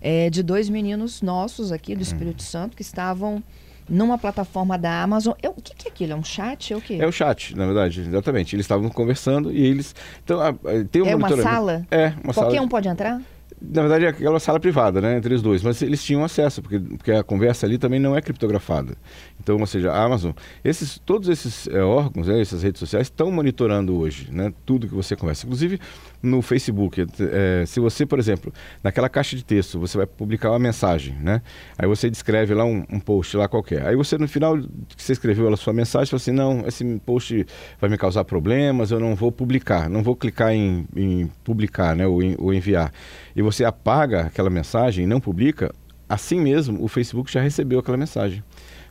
é, 0.00 0.28
de 0.28 0.42
dois 0.42 0.68
meninos 0.68 1.22
nossos 1.22 1.70
aqui 1.70 1.94
do 1.94 2.02
Espírito 2.02 2.40
uhum. 2.40 2.46
Santo 2.46 2.76
que 2.76 2.82
estavam 2.82 3.42
numa 3.90 4.16
plataforma 4.16 4.78
da 4.78 5.02
Amazon. 5.02 5.34
É, 5.42 5.48
o 5.48 5.54
que, 5.54 5.74
que 5.74 5.88
é 5.88 5.90
aquilo? 5.90 6.12
É 6.12 6.16
um 6.16 6.24
chat? 6.24 6.72
É 6.72 6.76
o 6.76 6.80
quê? 6.80 6.98
É 7.00 7.06
o 7.06 7.12
chat, 7.12 7.56
na 7.56 7.66
verdade, 7.66 8.00
exatamente. 8.00 8.54
Eles 8.54 8.64
estavam 8.64 8.88
conversando 8.88 9.52
e 9.52 9.66
eles. 9.66 9.94
Então, 10.24 10.40
a, 10.40 10.54
tem 10.90 11.02
um 11.02 11.06
é 11.06 11.16
uma 11.16 11.28
sala? 11.42 11.86
É, 11.90 12.06
uma 12.06 12.12
Qualquer 12.12 12.32
sala. 12.32 12.46
Qualquer 12.46 12.60
um 12.60 12.68
pode 12.68 12.88
entrar? 12.88 13.20
na 13.60 13.82
verdade, 13.82 14.06
é 14.06 14.08
aquela 14.08 14.40
sala 14.40 14.58
privada, 14.58 15.00
né, 15.00 15.18
entre 15.18 15.34
os 15.34 15.42
dois, 15.42 15.62
mas 15.62 15.82
eles 15.82 16.02
tinham 16.02 16.24
acesso, 16.24 16.62
porque, 16.62 16.78
porque 16.78 17.12
a 17.12 17.22
conversa 17.22 17.66
ali 17.66 17.76
também 17.76 18.00
não 18.00 18.16
é 18.16 18.22
criptografada. 18.22 18.94
Então, 19.42 19.56
ou 19.58 19.66
seja, 19.66 19.90
a 19.90 20.04
Amazon, 20.04 20.32
esses, 20.62 20.98
todos 20.98 21.28
esses 21.28 21.66
é, 21.68 21.82
órgãos, 21.82 22.28
né, 22.28 22.40
essas 22.40 22.62
redes 22.62 22.78
sociais 22.78 23.06
estão 23.06 23.32
monitorando 23.32 23.96
hoje, 23.96 24.28
né, 24.30 24.52
tudo 24.66 24.86
que 24.86 24.94
você 24.94 25.16
conversa. 25.16 25.46
Inclusive 25.46 25.80
no 26.22 26.42
Facebook, 26.42 27.06
é, 27.20 27.64
se 27.66 27.80
você, 27.80 28.04
por 28.04 28.18
exemplo, 28.18 28.52
naquela 28.84 29.08
caixa 29.08 29.34
de 29.34 29.42
texto, 29.42 29.78
você 29.80 29.96
vai 29.96 30.06
publicar 30.06 30.50
uma 30.50 30.58
mensagem, 30.58 31.14
né, 31.14 31.40
aí 31.78 31.88
você 31.88 32.10
descreve 32.10 32.52
lá 32.52 32.64
um, 32.64 32.84
um 32.90 33.00
post 33.00 33.36
lá 33.36 33.48
qualquer. 33.48 33.86
Aí 33.86 33.96
você, 33.96 34.18
no 34.18 34.28
final 34.28 34.58
que 34.58 35.02
você 35.02 35.12
escreveu 35.12 35.52
a 35.52 35.56
sua 35.56 35.72
mensagem, 35.72 36.10
fala 36.10 36.20
assim, 36.20 36.32
não, 36.32 36.66
esse 36.66 37.00
post 37.06 37.46
vai 37.80 37.88
me 37.88 37.96
causar 37.96 38.24
problemas, 38.24 38.90
eu 38.90 39.00
não 39.00 39.14
vou 39.14 39.32
publicar, 39.32 39.88
não 39.88 40.02
vou 40.02 40.14
clicar 40.14 40.52
em, 40.52 40.86
em 40.94 41.30
publicar, 41.42 41.96
né, 41.96 42.06
ou, 42.06 42.22
em, 42.22 42.36
ou 42.38 42.52
enviar. 42.52 42.92
E 43.34 43.40
você 43.40 43.64
apaga 43.64 44.22
aquela 44.22 44.50
mensagem 44.50 45.04
e 45.04 45.06
não 45.06 45.18
publica, 45.18 45.74
assim 46.06 46.40
mesmo 46.40 46.84
o 46.84 46.88
Facebook 46.88 47.32
já 47.32 47.40
recebeu 47.40 47.78
aquela 47.78 47.96
mensagem. 47.96 48.42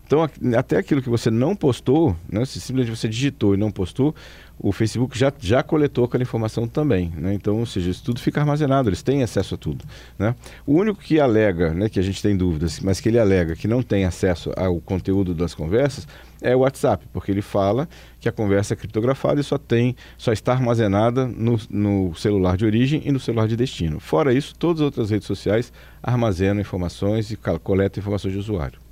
Então, 0.10 0.28
até 0.58 0.78
aquilo 0.78 1.04
que 1.04 1.10
você 1.10 1.30
não 1.30 1.56
postou, 1.56 2.16
né, 2.28 2.44
se 2.44 2.60
simplesmente 2.60 2.98
você 2.98 3.08
digitou 3.08 3.54
e 3.54 3.58
não 3.58 3.70
postou, 3.70 4.16
o 4.58 4.72
Facebook 4.72 5.16
já, 5.16 5.32
já 5.40 5.62
coletou 5.62 6.04
aquela 6.04 6.24
informação 6.24 6.68
também. 6.68 7.14
Né? 7.16 7.36
Então, 7.36 7.60
ou 7.60 7.66
seja, 7.68 7.92
isso 7.92 8.04
tudo 8.04 8.20
fica 8.20 8.40
armazenado, 8.40 8.90
eles 8.90 9.04
têm 9.04 9.22
acesso 9.22 9.54
a 9.54 9.58
tudo. 9.60 9.86
Né? 10.18 10.34
O 10.66 10.74
único 10.74 11.00
que 11.00 11.20
alega, 11.20 11.76
né, 11.76 11.90
que 11.90 12.00
a 12.00 12.02
gente 12.02 12.24
tem 12.24 12.36
dúvidas, 12.36 12.80
mas 12.80 13.00
que 13.00 13.08
ele 13.08 13.20
alega 13.20 13.56
que 13.56 13.68
não 13.68 13.84
tem 13.84 14.04
acesso 14.04 14.52
ao 14.58 14.82
conteúdo 14.82 15.36
das 15.36 15.54
conversas, 15.54 16.08
é 16.42 16.56
o 16.56 16.62
WhatsApp, 16.62 17.06
porque 17.14 17.32
ele 17.32 17.44
fala 17.44 17.88
que 18.20 18.28
a 18.28 18.32
conversa 18.32 18.74
é 18.74 18.78
criptografada 18.78 19.40
e 19.40 19.44
só 19.44 19.60
tem, 19.60 19.96
só 20.18 20.34
está 20.34 20.54
armazenada 20.54 21.28
no, 21.28 21.60
no 21.70 22.16
celular 22.16 22.58
de 22.58 22.66
origem 22.66 23.04
e 23.06 23.12
no 23.12 23.20
celular 23.20 23.48
de 23.48 23.56
destino. 23.56 24.00
Fora 24.00 24.34
isso, 24.34 24.56
todas 24.58 24.82
as 24.82 24.86
outras 24.86 25.12
redes 25.12 25.28
sociais 25.28 25.72
armazenam 26.02 26.60
informações 26.60 27.30
e 27.30 27.38
coletam 27.38 28.02
informações 28.02 28.32
de 28.34 28.40
usuário. 28.40 28.89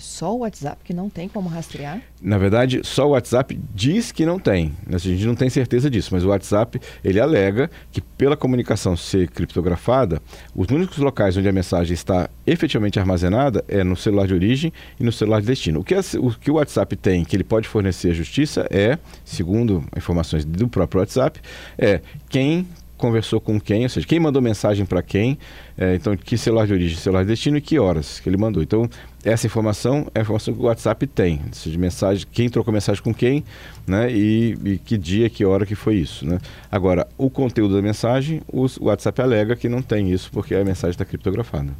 Só 0.00 0.34
o 0.34 0.38
WhatsApp 0.38 0.82
que 0.82 0.94
não 0.94 1.08
tem 1.08 1.28
como 1.28 1.48
rastrear? 1.48 2.00
Na 2.20 2.38
verdade, 2.38 2.80
só 2.82 3.06
o 3.06 3.10
WhatsApp 3.10 3.58
diz 3.74 4.10
que 4.10 4.24
não 4.26 4.38
tem. 4.38 4.74
A 4.90 4.98
gente 4.98 5.24
não 5.26 5.34
tem 5.34 5.48
certeza 5.50 5.90
disso, 5.90 6.10
mas 6.12 6.24
o 6.24 6.28
WhatsApp 6.28 6.80
ele 7.04 7.20
alega 7.20 7.70
que 7.92 8.00
pela 8.00 8.36
comunicação 8.36 8.96
ser 8.96 9.28
criptografada, 9.30 10.20
os 10.54 10.68
únicos 10.68 10.98
locais 10.98 11.36
onde 11.36 11.48
a 11.48 11.52
mensagem 11.52 11.94
está 11.94 12.28
efetivamente 12.46 12.98
armazenada 12.98 13.64
é 13.68 13.84
no 13.84 13.96
celular 13.96 14.26
de 14.26 14.34
origem 14.34 14.72
e 14.98 15.04
no 15.04 15.12
celular 15.12 15.40
de 15.40 15.46
destino. 15.46 15.80
O 15.80 15.84
que, 15.84 15.94
o, 15.94 16.30
que 16.30 16.50
o 16.50 16.54
WhatsApp 16.54 16.96
tem, 16.96 17.24
que 17.24 17.36
ele 17.36 17.44
pode 17.44 17.68
fornecer 17.68 18.10
à 18.10 18.14
justiça, 18.14 18.66
é, 18.70 18.98
segundo 19.24 19.84
informações 19.96 20.44
do 20.44 20.68
próprio 20.68 21.00
WhatsApp, 21.00 21.40
é 21.78 22.00
quem 22.28 22.66
conversou 23.00 23.40
com 23.40 23.60
quem, 23.60 23.82
ou 23.82 23.88
seja, 23.88 24.06
quem 24.06 24.20
mandou 24.20 24.40
mensagem 24.40 24.84
para 24.86 25.02
quem, 25.02 25.38
é, 25.76 25.94
então 25.94 26.16
que 26.16 26.38
celular 26.38 26.66
de 26.66 26.72
origem, 26.72 26.96
celular 26.96 27.22
de 27.22 27.28
destino 27.28 27.56
e 27.56 27.60
que 27.60 27.78
horas 27.78 28.20
que 28.20 28.28
ele 28.28 28.36
mandou. 28.36 28.62
Então, 28.62 28.88
essa 29.24 29.46
informação 29.46 30.06
é 30.14 30.20
a 30.20 30.22
informação 30.22 30.54
que 30.54 30.60
o 30.60 30.64
WhatsApp 30.64 31.06
tem, 31.06 31.40
ou 31.46 31.54
seja, 31.54 31.78
mensagem, 31.78 32.26
quem 32.30 32.48
trocou 32.48 32.72
mensagem 32.72 33.02
com 33.02 33.12
quem, 33.12 33.42
né, 33.86 34.12
e, 34.12 34.56
e, 34.64 34.78
que 34.78 34.96
dia, 34.96 35.28
que 35.28 35.44
hora 35.44 35.66
que 35.66 35.74
foi 35.74 35.96
isso, 35.96 36.26
né. 36.26 36.38
Agora, 36.70 37.08
o 37.18 37.28
conteúdo 37.28 37.74
da 37.74 37.82
mensagem, 37.82 38.42
o 38.46 38.66
WhatsApp 38.80 39.20
alega 39.22 39.56
que 39.56 39.68
não 39.68 39.82
tem 39.82 40.12
isso 40.12 40.30
porque 40.30 40.54
a 40.54 40.64
mensagem 40.64 40.92
está 40.92 41.04
criptografada. 41.04 41.72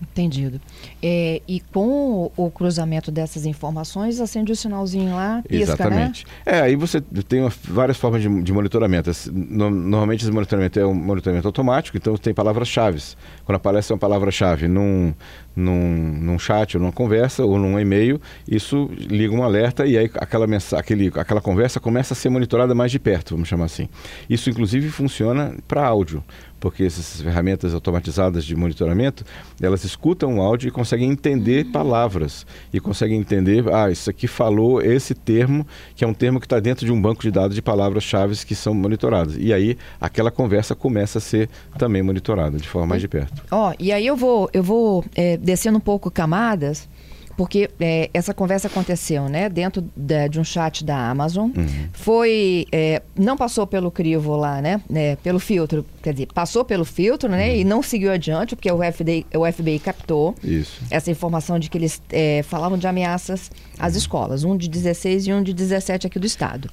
Entendido. 0.00 0.60
É, 1.02 1.40
e 1.48 1.60
com 1.72 2.30
o, 2.36 2.46
o, 2.46 2.50
cruzamento 2.50 3.10
dessas 3.10 3.46
informações, 3.46 4.20
acende 4.20 4.52
o 4.52 4.56
sinalzinho 4.56 5.14
lá, 5.14 5.42
pisca, 5.42 5.56
né? 5.56 5.62
Exatamente. 5.62 6.26
Né? 6.26 6.32
É, 6.44 6.60
aí 6.60 6.76
você 6.76 7.00
tem 7.00 7.48
várias 7.64 7.96
formas 7.96 8.20
de, 8.20 8.42
de 8.42 8.52
monitoramento. 8.52 9.10
No, 9.32 9.70
normalmente 9.70 10.22
esse 10.22 10.30
monitoramento 10.30 10.78
é 10.78 10.86
um 10.86 10.94
monitoramento 10.94 11.48
automático, 11.48 11.96
então 11.96 12.14
tem 12.16 12.34
palavras-chave. 12.34 13.02
Quando 13.44 13.56
aparece 13.56 13.92
uma 13.92 13.98
palavra-chave 13.98 14.68
num, 14.68 15.14
num, 15.56 16.12
num 16.20 16.38
chat 16.38 16.76
ou 16.76 16.82
numa 16.82 16.92
conversa 16.92 17.44
ou 17.44 17.58
num 17.58 17.80
e-mail, 17.80 18.20
isso 18.46 18.90
liga 18.98 19.34
um 19.34 19.42
alerta 19.42 19.86
e 19.86 19.96
aí 19.96 20.10
aquela, 20.16 20.46
mensa, 20.46 20.78
aquele, 20.78 21.10
aquela 21.14 21.40
conversa 21.40 21.80
começa 21.80 22.12
a 22.12 22.16
ser 22.16 22.28
monitorada 22.28 22.74
mais 22.74 22.92
de 22.92 22.98
perto, 22.98 23.34
vamos 23.34 23.48
chamar 23.48 23.64
assim. 23.64 23.88
Isso 24.28 24.50
inclusive 24.50 24.90
funciona 24.90 25.54
para 25.66 25.86
áudio 25.86 26.22
porque 26.58 26.84
essas 26.84 27.20
ferramentas 27.20 27.74
automatizadas 27.74 28.44
de 28.44 28.56
monitoramento, 28.56 29.24
elas 29.60 29.84
escutam 29.84 30.38
o 30.38 30.42
áudio 30.42 30.68
e 30.68 30.70
conseguem 30.70 31.10
entender 31.10 31.66
palavras 31.66 32.46
e 32.72 32.80
conseguem 32.80 33.18
entender, 33.18 33.64
ah, 33.72 33.90
isso 33.90 34.08
aqui 34.08 34.26
falou 34.26 34.82
esse 34.82 35.14
termo, 35.14 35.66
que 35.94 36.04
é 36.04 36.06
um 36.06 36.14
termo 36.14 36.40
que 36.40 36.46
está 36.46 36.58
dentro 36.58 36.86
de 36.86 36.92
um 36.92 37.00
banco 37.00 37.22
de 37.22 37.30
dados 37.30 37.54
de 37.54 37.62
palavras-chave 37.62 38.36
que 38.44 38.54
são 38.54 38.74
monitoradas. 38.74 39.36
E 39.38 39.52
aí 39.52 39.76
aquela 40.00 40.30
conversa 40.30 40.74
começa 40.74 41.18
a 41.18 41.20
ser 41.20 41.48
também 41.78 42.02
monitorada 42.02 42.58
de 42.58 42.68
forma 42.68 42.88
mais 42.88 43.02
de 43.02 43.08
perto. 43.08 43.42
Ó, 43.50 43.70
oh, 43.70 43.74
e 43.78 43.92
aí 43.92 44.06
eu 44.06 44.16
vou, 44.16 44.50
eu 44.52 44.62
vou 44.62 45.04
é, 45.14 45.36
descendo 45.46 45.78
um 45.78 45.80
pouco 45.80 46.10
camadas 46.10 46.88
porque 47.36 47.68
é, 47.78 48.08
essa 48.14 48.32
conversa 48.32 48.66
aconteceu, 48.66 49.28
né, 49.28 49.48
dentro 49.48 49.84
de, 49.94 50.28
de 50.28 50.40
um 50.40 50.44
chat 50.44 50.82
da 50.82 51.10
Amazon, 51.10 51.50
uhum. 51.54 51.88
foi, 51.92 52.66
é, 52.72 53.02
não 53.14 53.36
passou 53.36 53.66
pelo 53.66 53.90
crivo 53.90 54.36
lá, 54.36 54.62
né, 54.62 54.80
né, 54.88 55.16
pelo 55.16 55.38
filtro, 55.38 55.84
quer 56.02 56.14
dizer, 56.14 56.28
passou 56.32 56.64
pelo 56.64 56.84
filtro, 56.84 57.28
né, 57.28 57.50
uhum. 57.50 57.56
e 57.56 57.64
não 57.64 57.82
seguiu 57.82 58.10
adiante, 58.10 58.56
porque 58.56 58.72
o 58.72 58.78
FBI, 58.78 59.26
o 59.34 59.52
FBI 59.52 59.78
captou 59.78 60.34
Isso. 60.42 60.80
essa 60.90 61.10
informação 61.10 61.58
de 61.58 61.68
que 61.68 61.76
eles 61.76 62.00
é, 62.10 62.42
falavam 62.42 62.78
de 62.78 62.86
ameaças 62.86 63.50
às 63.78 63.92
uhum. 63.92 63.98
escolas, 63.98 64.42
um 64.42 64.56
de 64.56 64.68
16 64.68 65.26
e 65.26 65.32
um 65.34 65.42
de 65.42 65.52
17 65.52 66.06
aqui 66.06 66.18
do 66.18 66.26
estado. 66.26 66.70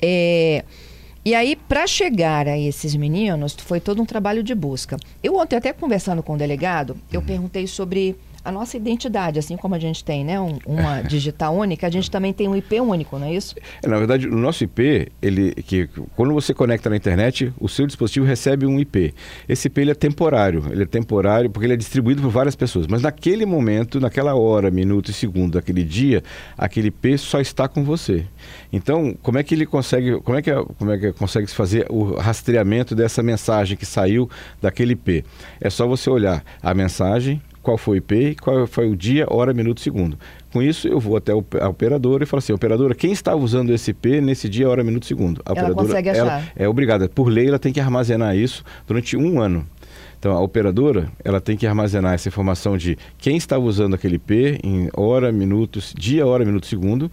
É, 0.00 0.64
e 1.28 1.34
aí, 1.34 1.56
para 1.56 1.86
chegar 1.86 2.48
a 2.48 2.58
esses 2.58 2.96
meninos, 2.96 3.54
foi 3.58 3.80
todo 3.80 4.00
um 4.00 4.06
trabalho 4.06 4.42
de 4.42 4.54
busca. 4.54 4.96
Eu 5.22 5.36
ontem, 5.36 5.56
até 5.56 5.74
conversando 5.74 6.22
com 6.22 6.32
o 6.32 6.38
delegado, 6.38 6.96
eu 7.12 7.20
uhum. 7.20 7.26
perguntei 7.26 7.66
sobre 7.66 8.16
a 8.48 8.52
nossa 8.52 8.78
identidade, 8.78 9.38
assim 9.38 9.58
como 9.58 9.74
a 9.74 9.78
gente 9.78 10.02
tem 10.02 10.24
né, 10.24 10.40
um, 10.40 10.58
uma 10.64 11.02
digital 11.04 11.54
única, 11.54 11.86
a 11.86 11.90
gente 11.90 12.10
também 12.10 12.32
tem 12.32 12.48
um 12.48 12.56
IP 12.56 12.80
único, 12.80 13.18
não 13.18 13.26
é 13.26 13.34
isso? 13.34 13.54
É, 13.82 13.86
na 13.86 13.98
verdade, 13.98 14.26
o 14.26 14.34
nosso 14.34 14.64
IP, 14.64 15.12
ele, 15.20 15.52
que, 15.54 15.86
quando 16.16 16.32
você 16.32 16.54
conecta 16.54 16.88
na 16.88 16.96
internet, 16.96 17.52
o 17.60 17.68
seu 17.68 17.86
dispositivo 17.86 18.24
recebe 18.24 18.64
um 18.64 18.80
IP. 18.80 19.12
Esse 19.46 19.66
IP 19.66 19.82
ele 19.82 19.90
é 19.90 19.94
temporário, 19.94 20.64
ele 20.70 20.84
é 20.84 20.86
temporário 20.86 21.50
porque 21.50 21.66
ele 21.66 21.74
é 21.74 21.76
distribuído 21.76 22.22
por 22.22 22.30
várias 22.30 22.56
pessoas. 22.56 22.86
Mas 22.86 23.02
naquele 23.02 23.44
momento, 23.44 24.00
naquela 24.00 24.34
hora, 24.34 24.70
minuto 24.70 25.10
e 25.10 25.12
segundo 25.12 25.52
daquele 25.52 25.84
dia, 25.84 26.22
aquele 26.56 26.88
IP 26.88 27.18
só 27.18 27.40
está 27.40 27.68
com 27.68 27.84
você. 27.84 28.24
Então, 28.72 29.14
como 29.22 29.36
é 29.36 29.42
que 29.42 29.54
ele 29.54 29.66
consegue, 29.66 30.22
como 30.22 30.38
é 30.38 30.42
que, 30.42 30.50
como 30.78 30.90
é 30.90 30.96
que 30.96 31.12
consegue 31.12 31.46
se 31.46 31.54
fazer 31.54 31.84
o 31.90 32.14
rastreamento 32.14 32.94
dessa 32.94 33.22
mensagem 33.22 33.76
que 33.76 33.84
saiu 33.84 34.30
daquele 34.58 34.94
IP? 34.94 35.22
É 35.60 35.68
só 35.68 35.86
você 35.86 36.08
olhar 36.08 36.42
a 36.62 36.72
mensagem, 36.72 37.42
qual 37.68 37.76
foi 37.76 37.96
o 37.96 37.98
IP, 37.98 38.36
qual 38.40 38.66
foi 38.66 38.88
o 38.88 38.96
dia, 38.96 39.26
hora, 39.28 39.52
minuto, 39.52 39.82
segundo. 39.82 40.18
Com 40.50 40.62
isso, 40.62 40.88
eu 40.88 40.98
vou 40.98 41.18
até 41.18 41.32
a 41.32 41.68
operadora 41.68 42.24
e 42.24 42.26
falo 42.26 42.38
assim, 42.38 42.54
operadora, 42.54 42.94
quem 42.94 43.12
estava 43.12 43.36
usando 43.36 43.74
esse 43.74 43.90
IP 43.90 44.22
nesse 44.22 44.48
dia, 44.48 44.66
hora, 44.66 44.82
minuto, 44.82 45.04
segundo? 45.04 45.42
A 45.44 45.50
ela 45.50 45.68
operadora, 45.68 45.86
consegue 45.86 46.08
achar. 46.08 46.26
Ela 46.26 46.44
é 46.56 46.66
obrigada. 46.66 47.10
Por 47.10 47.28
lei, 47.28 47.46
ela 47.46 47.58
tem 47.58 47.70
que 47.70 47.78
armazenar 47.78 48.34
isso 48.34 48.64
durante 48.86 49.18
um 49.18 49.38
ano. 49.38 49.66
Então, 50.18 50.32
a 50.32 50.40
operadora, 50.40 51.12
ela 51.22 51.42
tem 51.42 51.58
que 51.58 51.66
armazenar 51.66 52.14
essa 52.14 52.26
informação 52.26 52.78
de 52.78 52.96
quem 53.18 53.36
estava 53.36 53.62
usando 53.62 53.92
aquele 53.92 54.16
IP 54.16 54.60
em 54.64 54.88
hora, 54.96 55.30
minutos, 55.30 55.92
dia, 55.94 56.26
hora, 56.26 56.46
minuto, 56.46 56.66
segundo. 56.66 57.10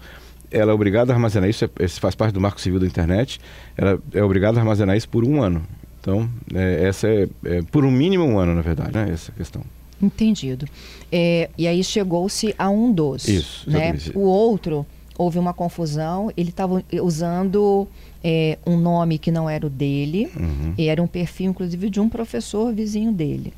Ela 0.49 0.71
é 0.71 0.73
obrigada 0.73 1.11
a 1.11 1.15
armazenar 1.17 1.49
isso, 1.49 1.65
é, 1.65 1.83
isso 1.83 1.99
faz 1.99 2.15
parte 2.15 2.33
do 2.33 2.39
marco 2.39 2.61
civil 2.61 2.79
da 2.79 2.87
internet. 2.87 3.41
Ela 3.75 3.99
é 4.13 4.23
obrigada 4.23 4.57
a 4.57 4.61
armazenar 4.61 4.95
isso 4.95 5.09
por 5.09 5.25
um 5.25 5.41
ano. 5.41 5.63
Então, 5.99 6.29
é, 6.53 6.85
essa 6.85 7.09
é, 7.09 7.27
é, 7.43 7.61
por 7.63 7.83
um 7.83 7.91
mínimo 7.91 8.23
um 8.23 8.39
ano, 8.39 8.55
na 8.55 8.61
verdade, 8.61 8.93
né, 8.93 9.09
essa 9.11 9.33
questão. 9.33 9.61
Entendido. 10.01 10.67
É, 11.11 11.49
e 11.57 11.67
aí 11.67 11.83
chegou-se 11.83 12.53
a 12.57 12.69
um 12.69 12.91
dos. 12.91 13.27
Isso, 13.27 13.69
Né? 13.69 13.95
O 14.13 14.21
outro, 14.21 14.85
houve 15.17 15.39
uma 15.39 15.53
confusão, 15.53 16.31
ele 16.35 16.49
estava 16.49 16.83
usando 17.01 17.87
é, 18.23 18.57
um 18.65 18.75
nome 18.77 19.17
que 19.17 19.31
não 19.31 19.49
era 19.49 19.65
o 19.65 19.69
dele, 19.69 20.29
Uhum. 20.35 20.73
e 20.77 20.87
era 20.87 21.01
um 21.01 21.07
perfil, 21.07 21.51
inclusive, 21.51 21.89
de 21.89 21.99
um 21.99 22.09
professor 22.09 22.73
vizinho 22.73 23.11
dele. 23.11 23.53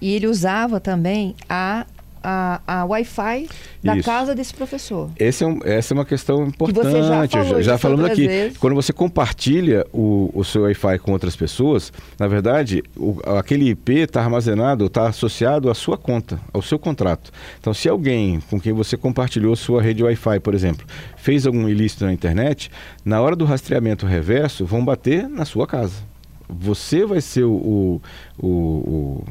E 0.00 0.12
ele 0.12 0.26
usava 0.26 0.78
também 0.78 1.34
a, 1.48 1.86
a, 2.22 2.60
a 2.66 2.84
Wi-Fi 2.84 3.48
da 3.82 3.96
Isso. 3.96 4.04
casa 4.08 4.34
desse 4.34 4.54
professor. 4.54 5.10
Esse 5.18 5.44
é 5.44 5.46
um- 5.46 5.60
essa 5.64 5.92
é 5.92 5.94
uma 5.94 6.04
questão 6.04 6.44
importante. 6.46 6.84
você 6.84 7.02
já 7.02 7.28
falou 7.28 7.62
já, 7.62 7.72
isso 7.74 7.78
falamos 7.78 8.04
aqui. 8.06 8.26
vezes. 8.26 8.58
Quando 8.58 8.74
você 8.74 8.92
compartilha 8.92 9.86
o, 9.92 10.30
o 10.34 10.44
seu 10.44 10.62
Wi-Fi 10.62 10.98
com 10.98 11.12
outras 11.12 11.34
pessoas, 11.36 11.92
na 12.18 12.26
verdade, 12.28 12.82
o- 12.96 13.18
aquele 13.38 13.70
IP 13.70 13.92
está 14.00 14.20
armazenado, 14.22 14.86
está 14.86 15.08
associado 15.08 15.70
à 15.70 15.74
sua 15.74 15.96
conta, 15.98 16.38
ao 16.52 16.62
seu 16.62 16.78
contrato. 16.78 17.30
Então, 17.60 17.72
se 17.74 17.88
alguém 17.88 18.40
com 18.50 18.60
quem 18.60 18.72
você 18.72 18.96
compartilhou 18.96 19.54
sua 19.56 19.82
rede 19.82 20.02
Wi-Fi, 20.02 20.40
por 20.40 20.54
exemplo, 20.54 20.86
fez 21.16 21.46
algum 21.46 21.68
ilícito 21.68 22.04
na 22.04 22.12
internet, 22.12 22.70
na 23.04 23.20
hora 23.20 23.34
do 23.36 23.44
rastreamento 23.44 24.06
reverso, 24.06 24.64
vão 24.64 24.84
bater 24.84 25.28
na 25.28 25.44
sua 25.44 25.66
casa. 25.66 26.11
Você 26.48 27.04
vai 27.06 27.20
ser 27.20 27.44
o, 27.44 27.52
o, 27.54 28.00
o, 28.46 29.24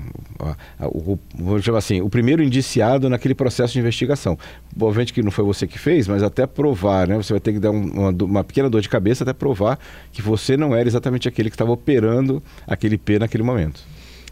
o, 0.80 1.20
vou 1.36 1.62
chamar 1.62 1.80
assim, 1.80 2.01
o 2.01 2.10
primeiro 2.10 2.41
indiciado 2.44 3.10
naquele 3.10 3.36
processo 3.36 3.74
de 3.74 3.80
investigação. 3.80 4.38
Obviamente 4.80 5.13
que 5.13 5.22
não 5.22 5.32
foi 5.32 5.44
você 5.46 5.68
que 5.68 5.77
fez, 5.77 6.08
mas 6.08 6.24
até 6.24 6.48
provar, 6.48 7.08
né? 7.08 7.18
Você 7.18 7.34
vai 7.34 7.39
ter 7.39 7.53
que 7.53 7.60
dar 7.60 7.72
um- 7.72 7.91
uma, 7.91 8.10
uma 8.24 8.44
pequena 8.44 8.70
dor 8.70 8.82
de 8.82 8.89
cabeça 8.89 9.24
até 9.24 9.34
provar 9.34 9.80
que 10.12 10.22
você 10.22 10.58
não 10.58 10.75
era 10.75 10.88
exatamente 10.88 11.27
aquele 11.27 11.50
que 11.50 11.56
estava 11.56 11.72
operando 11.72 12.41
aquele 12.65 12.96
IP 12.96 13.20
naquele 13.20 13.44
momento. 13.44 13.82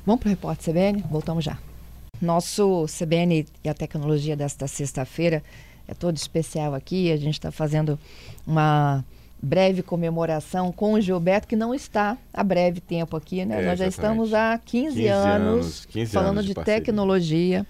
Vamos 0.05 0.21
para 0.21 0.27
o 0.27 0.29
repórter 0.31 0.74
CBN? 0.74 1.03
Voltamos 1.09 1.43
já. 1.43 1.57
Nosso 2.21 2.86
CBN 2.88 3.45
e 3.63 3.69
a 3.69 3.74
tecnologia 3.74 4.36
desta 4.36 4.67
sexta-feira 4.67 5.43
é 5.88 5.93
todo 5.93 6.17
especial 6.17 6.74
aqui. 6.74 7.12
A 7.12 7.17
gente 7.17 7.33
está 7.33 7.51
fazendo 7.51 7.98
uma 8.45 9.03
breve 9.41 9.81
comemoração 9.81 10.72
com 10.72 10.93
o 10.93 11.01
Gilberto, 11.01 11.48
que 11.48 11.55
não 11.55 11.74
está 11.74 12.17
há 12.34 12.43
breve 12.43 12.81
tempo 12.81 13.15
aqui, 13.15 13.46
né? 13.46 13.63
É, 13.63 13.65
Nós 13.67 13.79
já 13.79 13.88
exatamente. 13.88 13.91
estamos 13.91 14.34
há 14.34 14.58
15, 14.58 14.96
15 14.96 15.08
anos, 15.08 15.25
anos, 15.25 15.86
15 15.86 16.12
falando 16.12 16.29
anos 16.29 16.46
de 16.46 16.53
de, 16.53 16.63
tecnologia 16.63 17.65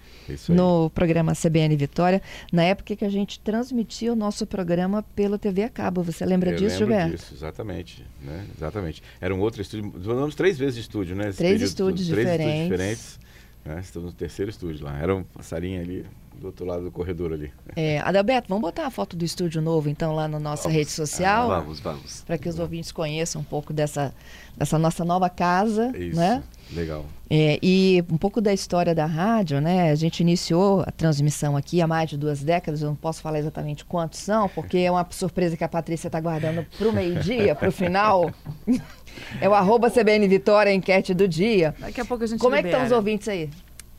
no 0.48 0.90
programa 0.90 1.32
CBN 1.34 1.76
Vitória, 1.76 2.20
na 2.52 2.64
época 2.64 2.96
que 2.96 3.04
a 3.04 3.08
gente 3.08 3.38
transmitia 3.40 4.12
o 4.12 4.16
nosso 4.16 4.46
programa 4.46 5.04
pela 5.14 5.38
TV 5.38 5.62
a 5.62 5.68
cabo. 5.68 6.02
Você 6.02 6.24
lembra 6.26 6.50
Eu 6.50 6.56
disso, 6.56 6.78
Gilberto? 6.78 7.16
disso, 7.16 7.34
exatamente, 7.34 8.04
né? 8.22 8.46
Exatamente. 8.56 9.02
Era 9.20 9.34
um 9.34 9.40
outro 9.40 9.62
estúdio, 9.62 9.92
mandamos 10.04 10.34
três 10.34 10.58
vezes 10.58 10.74
de 10.74 10.80
estúdio, 10.80 11.14
né? 11.14 11.24
Três 11.24 11.36
período 11.38 11.62
estúdios 11.64 12.08
três 12.08 12.28
diferentes. 12.28 12.62
estúdios 12.62 12.70
diferentes. 12.70 13.29
Né? 13.64 13.80
Estamos 13.80 14.12
no 14.12 14.16
terceiro 14.16 14.50
estúdio 14.50 14.84
lá. 14.84 14.98
Era 14.98 15.14
uma 15.14 15.24
salinha 15.42 15.80
ali 15.80 16.06
do 16.40 16.46
outro 16.46 16.64
lado 16.64 16.84
do 16.84 16.90
corredor 16.90 17.32
ali. 17.32 17.52
É, 17.76 17.98
Adalberto, 17.98 18.48
vamos 18.48 18.62
botar 18.62 18.86
a 18.86 18.90
foto 18.90 19.14
do 19.14 19.24
estúdio 19.24 19.60
novo, 19.60 19.88
então, 19.88 20.14
lá 20.14 20.26
na 20.26 20.40
nossa 20.40 20.68
rede 20.68 20.90
social? 20.90 21.48
Vamos, 21.48 21.80
vamos. 21.80 22.22
para 22.22 22.38
que 22.38 22.48
os 22.48 22.58
ouvintes 22.58 22.90
conheçam 22.90 23.42
um 23.42 23.44
pouco 23.44 23.72
dessa, 23.72 24.14
dessa 24.56 24.78
nossa 24.78 25.04
nova 25.04 25.28
casa, 25.28 25.92
Isso, 25.96 26.18
né? 26.18 26.42
legal. 26.72 27.04
É, 27.28 27.58
e 27.62 28.02
um 28.10 28.16
pouco 28.16 28.40
da 28.40 28.52
história 28.52 28.94
da 28.94 29.06
rádio, 29.06 29.60
né? 29.60 29.90
A 29.90 29.94
gente 29.94 30.20
iniciou 30.20 30.82
a 30.86 30.90
transmissão 30.90 31.56
aqui 31.56 31.80
há 31.82 31.86
mais 31.86 32.10
de 32.10 32.16
duas 32.16 32.42
décadas, 32.42 32.82
eu 32.82 32.88
não 32.88 32.96
posso 32.96 33.20
falar 33.20 33.38
exatamente 33.38 33.84
quantos 33.84 34.18
são, 34.20 34.48
porque 34.48 34.78
é 34.78 34.90
uma 34.90 35.06
surpresa 35.10 35.56
que 35.56 35.62
a 35.62 35.68
Patrícia 35.68 36.08
está 36.08 36.20
guardando 36.20 36.66
para 36.76 36.88
o 36.88 36.92
meio-dia, 36.92 37.54
para 37.54 37.68
o 37.68 37.72
final. 37.72 38.32
É 39.40 39.48
o 39.48 39.54
arroba 39.54 39.90
CBN 39.90 40.26
Vitória, 40.28 40.72
enquete 40.72 41.14
do 41.14 41.26
dia. 41.28 41.74
Daqui 41.78 42.00
a 42.00 42.04
pouco 42.04 42.24
a 42.24 42.26
gente 42.26 42.40
Como 42.40 42.54
é 42.54 42.62
que 42.62 42.68
estão 42.68 42.80
os 42.80 42.84
libera. 42.84 42.96
ouvintes 42.98 43.28
aí? 43.28 43.48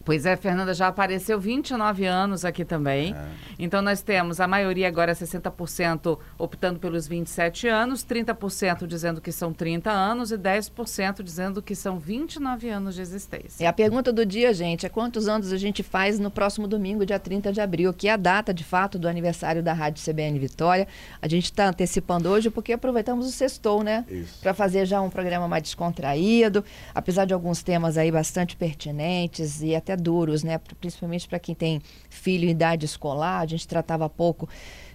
Pois 0.03 0.25
é, 0.25 0.35
Fernanda 0.35 0.73
já 0.73 0.87
apareceu 0.87 1.39
29 1.39 2.05
anos 2.05 2.43
aqui 2.43 2.65
também. 2.65 3.15
Então 3.57 3.81
nós 3.81 4.01
temos 4.01 4.39
a 4.39 4.47
maioria 4.47 4.87
agora 4.87 5.13
60% 5.13 6.17
optando 6.37 6.79
pelos 6.79 7.07
27 7.07 7.67
anos, 7.67 8.03
30% 8.03 8.87
dizendo 8.87 9.21
que 9.21 9.31
são 9.31 9.53
30 9.53 9.91
anos 9.91 10.31
e 10.31 10.37
10% 10.37 11.23
dizendo 11.23 11.61
que 11.61 11.75
são 11.75 11.99
29 11.99 12.69
anos 12.69 12.95
de 12.95 13.01
existência. 13.01 13.63
É 13.63 13.67
a 13.67 13.73
pergunta 13.73 14.11
do 14.11 14.25
dia, 14.25 14.53
gente, 14.53 14.85
é 14.85 14.89
quantos 14.89 15.27
anos 15.27 15.51
a 15.51 15.57
gente 15.57 15.83
faz 15.83 16.19
no 16.19 16.31
próximo 16.31 16.67
domingo, 16.67 17.05
dia 17.05 17.19
30 17.19 17.51
de 17.51 17.61
abril, 17.61 17.93
que 17.93 18.07
é 18.07 18.13
a 18.13 18.17
data, 18.17 18.53
de 18.53 18.63
fato, 18.63 18.97
do 18.97 19.07
aniversário 19.07 19.61
da 19.61 19.73
Rádio 19.73 20.03
CBN 20.03 20.37
Vitória. 20.39 20.87
A 21.21 21.27
gente 21.27 21.45
está 21.45 21.67
antecipando 21.67 22.29
hoje 22.29 22.49
porque 22.49 22.73
aproveitamos 22.73 23.27
o 23.27 23.31
sextou, 23.31 23.83
né? 23.83 24.05
Isso. 24.09 24.39
Para 24.41 24.53
fazer 24.53 24.85
já 24.85 25.01
um 25.01 25.09
programa 25.09 25.47
mais 25.47 25.63
descontraído, 25.63 26.63
apesar 26.93 27.25
de 27.25 27.33
alguns 27.33 27.61
temas 27.63 27.97
aí 27.97 28.11
bastante 28.11 28.55
pertinentes 28.55 29.61
e 29.61 29.75
até 29.75 29.90
duros, 29.95 30.43
né? 30.43 30.59
Principalmente 30.79 31.27
para 31.27 31.39
quem 31.39 31.55
tem 31.55 31.81
filho 32.09 32.47
em 32.47 32.51
idade 32.51 32.85
escolar. 32.85 33.41
A 33.41 33.45
gente 33.45 33.67
tratava 33.67 34.09
pouco 34.09 34.47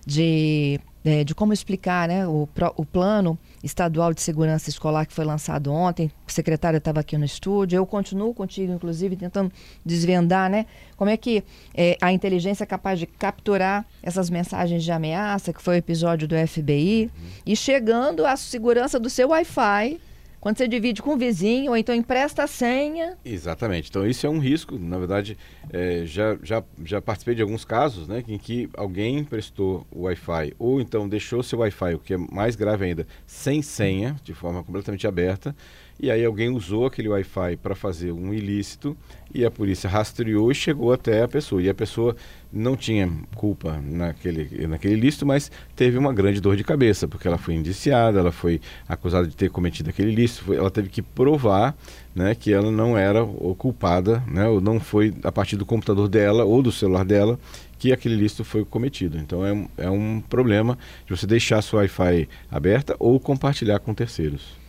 de, 0.06 0.80
eh, 1.04 1.24
de 1.24 1.34
como 1.34 1.52
explicar 1.52 2.08
né, 2.08 2.26
o, 2.28 2.48
o 2.76 2.84
plano 2.84 3.36
estadual 3.62 4.14
de 4.14 4.22
segurança 4.22 4.70
escolar 4.70 5.04
que 5.04 5.12
foi 5.12 5.24
lançado 5.24 5.72
ontem. 5.72 6.10
O 6.26 6.30
secretário 6.30 6.76
estava 6.76 7.00
aqui 7.00 7.18
no 7.18 7.24
estúdio. 7.24 7.76
Eu 7.76 7.84
continuo 7.84 8.32
contigo, 8.32 8.72
inclusive, 8.72 9.16
tentando 9.16 9.52
desvendar 9.84 10.48
né, 10.48 10.66
como 10.96 11.10
é 11.10 11.16
que 11.16 11.42
eh, 11.74 11.98
a 12.00 12.12
inteligência 12.12 12.62
é 12.62 12.66
capaz 12.66 13.00
de 13.00 13.06
capturar 13.06 13.84
essas 14.00 14.30
mensagens 14.30 14.84
de 14.84 14.92
ameaça, 14.92 15.52
que 15.52 15.60
foi 15.60 15.74
o 15.74 15.78
episódio 15.78 16.28
do 16.28 16.36
FBI, 16.46 17.10
e 17.44 17.56
chegando 17.56 18.24
à 18.24 18.36
segurança 18.36 19.00
do 19.00 19.10
seu 19.10 19.30
Wi-Fi. 19.30 20.00
Quando 20.46 20.58
você 20.58 20.68
divide 20.68 21.02
com 21.02 21.14
o 21.14 21.16
vizinho, 21.16 21.72
ou 21.72 21.76
então 21.76 21.92
empresta 21.92 22.44
a 22.44 22.46
senha. 22.46 23.18
Exatamente. 23.24 23.90
Então 23.90 24.06
isso 24.06 24.24
é 24.28 24.30
um 24.30 24.38
risco. 24.38 24.78
Na 24.78 24.96
verdade, 24.96 25.36
é, 25.72 26.02
já, 26.06 26.38
já, 26.40 26.62
já 26.84 27.02
participei 27.02 27.34
de 27.34 27.42
alguns 27.42 27.64
casos 27.64 28.06
né, 28.06 28.22
em 28.28 28.38
que 28.38 28.70
alguém 28.76 29.18
emprestou 29.18 29.84
o 29.90 30.02
Wi-Fi 30.02 30.54
ou 30.56 30.80
então 30.80 31.08
deixou 31.08 31.42
seu 31.42 31.58
Wi-Fi, 31.58 31.94
o 31.94 31.98
que 31.98 32.14
é 32.14 32.16
mais 32.16 32.54
grave 32.54 32.84
ainda, 32.84 33.08
sem 33.26 33.60
senha, 33.60 34.14
de 34.22 34.34
forma 34.34 34.62
completamente 34.62 35.04
aberta. 35.04 35.52
E 35.98 36.10
aí 36.10 36.22
alguém 36.24 36.50
usou 36.50 36.84
aquele 36.84 37.08
Wi-Fi 37.08 37.56
para 37.56 37.74
fazer 37.74 38.12
um 38.12 38.34
ilícito 38.34 38.94
e 39.34 39.46
a 39.46 39.50
polícia 39.50 39.88
rastreou 39.88 40.52
e 40.52 40.54
chegou 40.54 40.92
até 40.92 41.22
a 41.22 41.28
pessoa. 41.28 41.62
E 41.62 41.70
a 41.70 41.74
pessoa 41.74 42.14
não 42.52 42.76
tinha 42.76 43.10
culpa 43.34 43.80
naquele, 43.82 44.66
naquele 44.66 44.92
ilícito, 44.94 45.24
mas 45.24 45.50
teve 45.74 45.96
uma 45.96 46.12
grande 46.12 46.38
dor 46.38 46.54
de 46.54 46.62
cabeça, 46.64 47.08
porque 47.08 47.26
ela 47.26 47.38
foi 47.38 47.54
indiciada, 47.54 48.18
ela 48.18 48.30
foi 48.30 48.60
acusada 48.86 49.26
de 49.26 49.34
ter 49.34 49.48
cometido 49.50 49.88
aquele 49.88 50.12
ilícito, 50.12 50.44
foi- 50.44 50.56
ela 50.56 50.70
teve 50.70 50.90
que 50.90 51.00
provar 51.00 51.74
né, 52.14 52.34
que 52.34 52.52
ela 52.52 52.70
não 52.70 52.96
era 52.96 53.24
culpada, 53.58 54.22
né, 54.26 54.46
ou 54.46 54.60
não 54.60 54.78
foi 54.78 55.14
a 55.22 55.32
partir 55.32 55.56
do 55.56 55.66
computador 55.66 56.08
dela 56.08 56.44
ou 56.44 56.62
do 56.62 56.72
celular 56.72 57.04
dela 57.04 57.38
que 57.78 57.92
aquele 57.92 58.14
ilícito 58.14 58.44
foi 58.44 58.64
cometido. 58.64 59.16
Então 59.18 59.44
é 59.44 59.52
um, 59.52 59.68
é 59.78 59.90
um 59.90 60.22
problema 60.28 60.78
de 61.06 61.16
você 61.16 61.26
deixar 61.26 61.60
sua 61.62 61.80
Wi-Fi 61.80 62.28
aberta 62.50 62.94
ou 62.98 63.18
compartilhar 63.18 63.78
com 63.78 63.92
terceiros. 63.94 64.65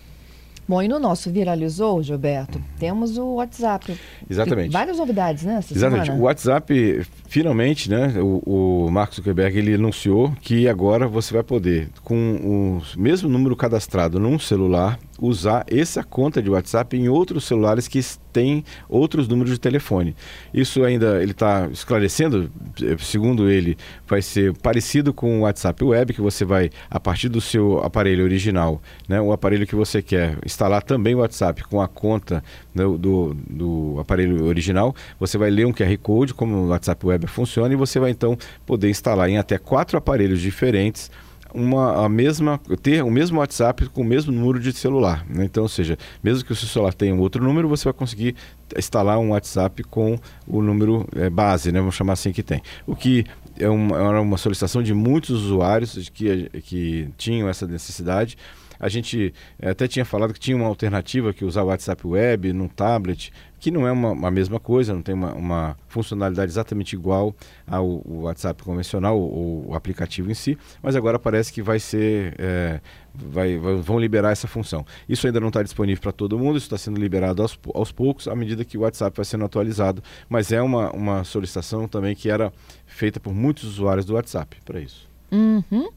Bom, 0.67 0.82
e 0.82 0.88
no 0.88 0.99
nosso 0.99 1.32
Viralizou, 1.32 2.03
Gilberto, 2.03 2.62
temos 2.77 3.17
o 3.17 3.36
WhatsApp. 3.36 3.97
Exatamente. 4.30 4.71
Várias 4.71 4.97
novidades, 4.97 5.43
né? 5.43 5.60
Exatamente. 5.60 6.03
O 6.03 6.06
semana? 6.06 6.23
WhatsApp, 6.23 7.06
finalmente, 7.27 7.89
né, 7.89 8.13
o, 8.19 8.86
o 8.86 8.91
Mark 8.91 9.13
Zuckerberg 9.13 9.58
ele 9.58 9.75
anunciou 9.75 10.34
que 10.41 10.67
agora 10.67 11.08
você 11.08 11.34
vai 11.34 11.43
poder, 11.43 11.88
com 12.03 12.15
o 12.15 12.99
mesmo 12.99 13.30
número 13.30 13.56
cadastrado 13.56 14.19
num 14.19 14.38
celular 14.38 14.99
usar 15.19 15.65
essa 15.69 16.03
conta 16.03 16.41
de 16.41 16.49
WhatsApp 16.49 16.95
em 16.97 17.10
outros 17.10 17.45
celulares 17.45 17.88
que 17.88 17.99
têm 18.32 18.63
outros 18.88 19.27
números 19.27 19.53
de 19.53 19.60
telefone. 19.60 20.15
Isso 20.53 20.84
ainda 20.84 21.21
ele 21.21 21.32
está 21.32 21.67
esclarecendo, 21.71 22.51
eh, 22.82 22.95
segundo 22.99 23.49
ele, 23.49 23.75
vai 24.08 24.21
ser 24.21 24.53
parecido 24.58 25.13
com 25.13 25.39
o 25.39 25.41
WhatsApp 25.41 25.84
Web, 25.84 26.13
que 26.13 26.21
você 26.21 26.45
vai, 26.45 26.69
a 26.89 26.99
partir 26.99 27.30
do 27.30 27.41
seu 27.41 27.80
aparelho 27.80 28.23
original, 28.23 28.82
né, 29.08 29.19
o 29.19 29.32
aparelho 29.32 29.65
que 29.65 29.75
você 29.75 30.01
quer 30.01 30.38
instalar 30.45 30.84
também 30.84 31.15
o 31.15 31.19
WhatsApp 31.19 31.63
com 31.63 31.82
a 31.82 31.88
conta 31.88 32.43
né, 32.75 32.84
do, 32.84 33.36
do 33.49 33.97
aparelho 33.99 34.45
original, 34.45 34.95
você 35.19 35.38
vai 35.38 35.49
ler 35.49 35.65
um 35.65 35.73
QR 35.73 35.97
Code, 35.97 36.34
como 36.34 36.56
o 36.58 36.67
WhatsApp 36.67 37.06
Web 37.06 37.27
funciona, 37.27 37.73
e 37.73 37.77
você 37.77 37.99
vai 37.99 38.12
então 38.12 38.38
poder 38.65 38.89
instalar 38.89 39.30
em 39.30 39.38
até 39.38 39.58
quatro 39.58 39.97
aparelhos 39.97 40.41
diferentes 40.41 41.10
uma, 41.58 42.06
a 42.06 42.10
mesma, 42.10 42.60
ter 42.82 43.04
o 43.04 43.10
mesmo 43.10 43.39
WhatsApp 43.39 43.88
com 43.88 44.02
o 44.02 44.06
mesmo 44.06 44.32
número 44.32 44.60
de 44.60 44.72
celular. 44.74 45.26
Né? 45.28 45.46
Então, 45.46 45.63
ou 45.63 45.70
seja, 45.70 45.98
mesmo 46.24 46.46
que 46.46 46.52
o 46.52 46.56
seu 46.56 46.67
celular 46.67 46.93
tenha 46.93 47.13
um 47.13 47.20
outro 47.20 47.43
número, 47.43 47.67
você 47.67 47.86
vai 47.86 47.93
conseguir 47.93 48.36
instalar 48.78 49.17
um 49.17 49.32
WhatsApp 49.32 49.84
com 49.84 50.20
o 50.46 50.62
número 50.62 51.08
é, 51.15 51.30
base, 51.30 51.72
né? 51.72 51.80
vamos 51.80 51.96
chamar 51.96 52.13
assim 52.13 52.32
que 52.32 52.43
tem. 52.43 52.62
O 52.86 52.96
que 52.96 53.26
é 53.60 53.67
uma, 53.67 53.98
é 53.98 54.20
uma 54.20 54.38
solicitação 54.38 54.84
de 54.84 54.93
muitos 54.93 55.32
usuários 55.32 56.10
que, 56.10 56.50
que 56.62 57.10
tinham 57.17 57.50
essa 57.50 57.65
necessidade. 57.65 58.38
A 58.80 58.90
gente 58.90 59.34
eh, 59.60 59.70
até 59.70 59.88
tinha 59.88 60.06
falado 60.06 60.34
que 60.34 60.40
tinha 60.40 60.56
uma 60.56 60.68
alternativa 60.68 61.34
que 61.34 61.46
usar 61.46 61.63
o 61.63 61.68
WhatsApp 61.68 62.06
Web 62.06 62.54
num 62.54 62.68
tablet, 62.68 63.32
que 63.60 63.72
não 63.72 63.88
é 63.88 63.92
uma, 63.92 64.12
uma 64.12 64.32
mesma 64.32 64.60
coisa, 64.60 64.94
não 64.94 65.02
tem 65.02 65.16
uma, 65.16 65.34
uma, 65.34 65.78
funcionalidade 65.88 66.52
exatamente 66.52 66.96
igual 66.96 67.36
ao, 67.66 68.02
WhatsApp 68.06 68.63
convencional 68.63 69.20
ou 69.20 69.70
o 69.70 69.76
aplicativo 69.76 70.30
em 70.30 70.34
si, 70.34 70.58
mas 70.82 70.96
agora 70.96 71.18
parece 71.18 71.52
que 71.52 71.62
vai 71.62 71.80
ser, 71.80 72.36
é, 72.38 72.80
vai, 73.13 73.58
vai, 73.58 73.76
vão 73.76 74.00
liberar 74.00 74.32
essa 74.32 74.48
função. 74.48 74.86
Isso 75.10 75.26
ainda 75.26 75.40
não 75.40 75.48
está 75.48 75.63
disponível 75.63 76.02
para 76.02 76.12
todo 76.12 76.38
mundo, 76.38 76.58
isso 76.58 76.68
está 76.68 76.78
sendo 76.78 77.00
liberado 77.00 77.42
aos, 77.42 77.60
aos 77.74 77.92
poucos, 77.92 78.28
à 78.28 78.36
medida 78.36 78.63
que 78.63 78.78
o 78.78 78.82
WhatsApp 78.82 79.16
vai 79.16 79.26
sendo 79.26 79.46
atualizado, 79.46 80.04
mas 80.30 80.52
é 80.52 80.62
uma, 80.62 80.92
uma 80.92 81.24
solicitação 81.24 81.88
também 81.88 82.16
que 82.16 82.30
era 82.30 82.54
feita 82.86 83.20
por 83.20 83.34
muitos 83.34 83.63
usuários 83.63 84.06
do 84.06 84.13
WhatsApp 84.13 84.58
para 84.63 84.80
isso. 84.80 85.07
Uhum. 85.32 85.90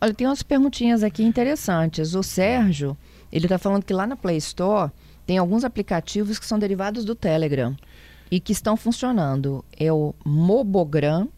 Olha, 0.00 0.14
tem 0.14 0.26
umas 0.26 0.42
perguntinhas 0.42 1.02
aqui 1.02 1.22
interessantes. 1.22 2.14
O 2.14 2.22
Sérgio, 2.22 2.96
ele 3.32 3.46
está 3.46 3.58
falando 3.58 3.84
que 3.84 3.92
lá 3.92 4.06
na 4.06 4.16
Play 4.16 4.36
Store 4.36 4.90
tem 5.26 5.38
alguns 5.38 5.64
aplicativos 5.64 6.38
que 6.38 6.46
são 6.46 6.58
derivados 6.58 7.04
do 7.04 7.14
Telegram 7.14 7.76
e 8.30 8.40
que 8.40 8.52
estão 8.52 8.76
funcionando. 8.76 9.64
É 9.76 9.92
o 9.92 10.14
Mobogram 10.24 11.28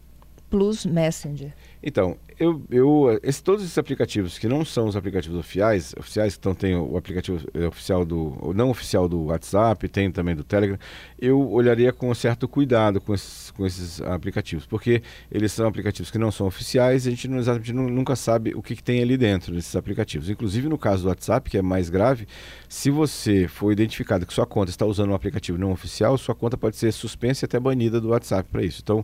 Plus 0.49 0.85
Messenger. 0.85 1.53
Então, 1.83 2.15
eu, 2.39 2.61
eu 2.69 3.19
esse, 3.23 3.43
todos 3.43 3.63
esses 3.63 3.77
aplicativos 3.77 4.37
que 4.37 4.47
não 4.47 4.63
são 4.63 4.87
os 4.87 4.95
aplicativos 4.95 5.37
oficiais, 5.37 5.93
oficiais 5.97 6.37
então 6.39 6.53
tem 6.53 6.75
o 6.75 6.95
aplicativo 6.95 7.39
eh, 7.53 7.67
oficial 7.67 8.05
do, 8.05 8.53
não 8.55 8.69
oficial 8.69 9.09
do 9.09 9.25
WhatsApp, 9.25 9.87
tem 9.87 10.11
também 10.11 10.35
do 10.35 10.43
Telegram, 10.43 10.77
eu 11.19 11.51
olharia 11.51 11.91
com 11.91 12.13
certo 12.13 12.47
cuidado 12.47 13.01
com 13.01 13.13
esses, 13.13 13.51
com 13.51 13.65
esses 13.65 14.01
aplicativos, 14.01 14.65
porque 14.65 15.01
eles 15.31 15.51
são 15.51 15.67
aplicativos 15.67 16.11
que 16.11 16.17
não 16.17 16.31
são 16.31 16.47
oficiais 16.47 17.05
e 17.05 17.09
a 17.09 17.11
gente 17.11 17.27
não, 17.27 17.87
nunca 17.87 18.15
sabe 18.15 18.53
o 18.55 18.61
que, 18.61 18.75
que 18.75 18.83
tem 18.83 19.01
ali 19.01 19.17
dentro 19.17 19.53
desses 19.53 19.75
aplicativos. 19.75 20.29
Inclusive 20.29 20.69
no 20.69 20.77
caso 20.77 21.03
do 21.03 21.09
WhatsApp, 21.09 21.49
que 21.49 21.57
é 21.57 21.61
mais 21.61 21.89
grave, 21.89 22.27
se 22.69 22.89
você 22.89 23.47
for 23.47 23.71
identificado 23.71 24.25
que 24.25 24.33
sua 24.33 24.45
conta 24.45 24.69
está 24.69 24.85
usando 24.85 25.09
um 25.09 25.15
aplicativo 25.15 25.57
não 25.57 25.71
oficial, 25.71 26.17
sua 26.17 26.35
conta 26.35 26.57
pode 26.57 26.75
ser 26.75 26.91
suspensa 26.91 27.43
e 27.43 27.47
até 27.47 27.59
banida 27.59 27.99
do 27.99 28.09
WhatsApp 28.09 28.47
para 28.51 28.63
isso. 28.63 28.81
Então, 28.83 29.03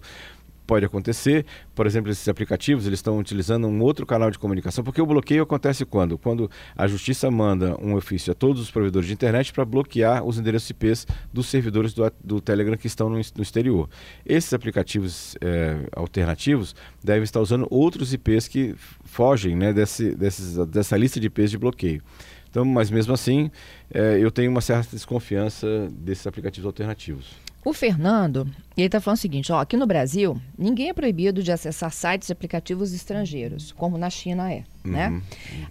pode 0.67 0.85
acontecer. 0.85 1.45
Por 1.73 1.87
exemplo, 1.87 2.11
esses 2.11 2.27
aplicativos 2.27 2.85
eles 2.85 2.99
estão 2.99 3.17
utilizando 3.17 3.67
um 3.67 3.81
outro 3.81 4.05
canal 4.05 4.29
de 4.29 4.37
comunicação, 4.37 4.83
porque 4.83 5.01
o 5.01 5.05
bloqueio 5.05 5.41
acontece 5.41 5.85
quando? 5.85 6.17
Quando 6.17 6.51
a 6.75 6.85
justiça 6.85 7.31
manda 7.31 7.75
um 7.81 7.95
ofício 7.95 8.31
a 8.31 8.35
todos 8.35 8.61
os 8.61 8.69
provedores 8.69 9.07
de 9.07 9.13
internet 9.13 9.53
para 9.53 9.63
bloquear 9.63 10.23
os 10.23 10.37
endereços 10.37 10.69
IPs 10.69 11.07
dos 11.33 11.47
servidores 11.47 11.93
do, 11.93 12.11
do 12.23 12.41
Telegram 12.41 12.75
que 12.75 12.87
estão 12.87 13.09
no, 13.09 13.15
no 13.15 13.41
exterior. 13.41 13.89
Esses 14.25 14.53
aplicativos 14.53 15.35
é, 15.41 15.87
alternativos 15.95 16.75
devem 17.01 17.23
estar 17.23 17.39
usando 17.39 17.65
outros 17.71 18.13
IPs 18.13 18.47
que 18.47 18.75
fogem 19.05 19.55
né, 19.55 19.71
desse, 19.71 20.13
desses, 20.13 20.57
dessa 20.67 20.97
lista 20.97 21.19
de 21.19 21.27
IPs 21.27 21.51
de 21.51 21.57
bloqueio. 21.57 22.03
Então, 22.49 22.65
mas 22.65 22.89
mesmo 22.89 23.13
assim, 23.13 23.51
é, 23.93 24.17
eu 24.19 24.31
tenho 24.31 24.49
uma 24.49 24.61
certa 24.61 24.95
desconfiança 24.95 25.87
desses 25.91 26.25
aplicativos 26.25 26.65
alternativos. 26.65 27.46
O 27.65 27.73
Fernando, 27.73 28.47
ele 28.77 28.85
está 28.85 29.01
falando 29.01 29.17
o 29.17 29.21
seguinte, 29.21 29.51
ó, 29.51 29.59
aqui 29.59 29.75
no 29.75 29.85
Brasil, 29.85 30.39
ninguém 30.57 30.89
é 30.89 30.93
proibido 30.93 31.43
de 31.43 31.51
acessar 31.51 31.91
sites 31.91 32.29
e 32.29 32.31
aplicativos 32.31 32.93
estrangeiros, 32.93 33.71
como 33.73 33.97
na 33.97 34.09
China 34.09 34.51
é, 34.51 34.63
né? 34.83 35.09
uhum. 35.09 35.15
né? 35.15 35.21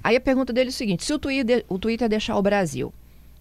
Aí 0.04 0.16
a 0.16 0.20
pergunta 0.20 0.52
dele 0.52 0.68
é 0.68 0.72
o 0.72 0.74
seguinte, 0.74 1.04
se 1.04 1.12
o 1.12 1.18
Twitter, 1.18 1.64
o 1.68 1.78
Twitter 1.78 2.08
deixar 2.08 2.36
o 2.36 2.42
Brasil, 2.42 2.92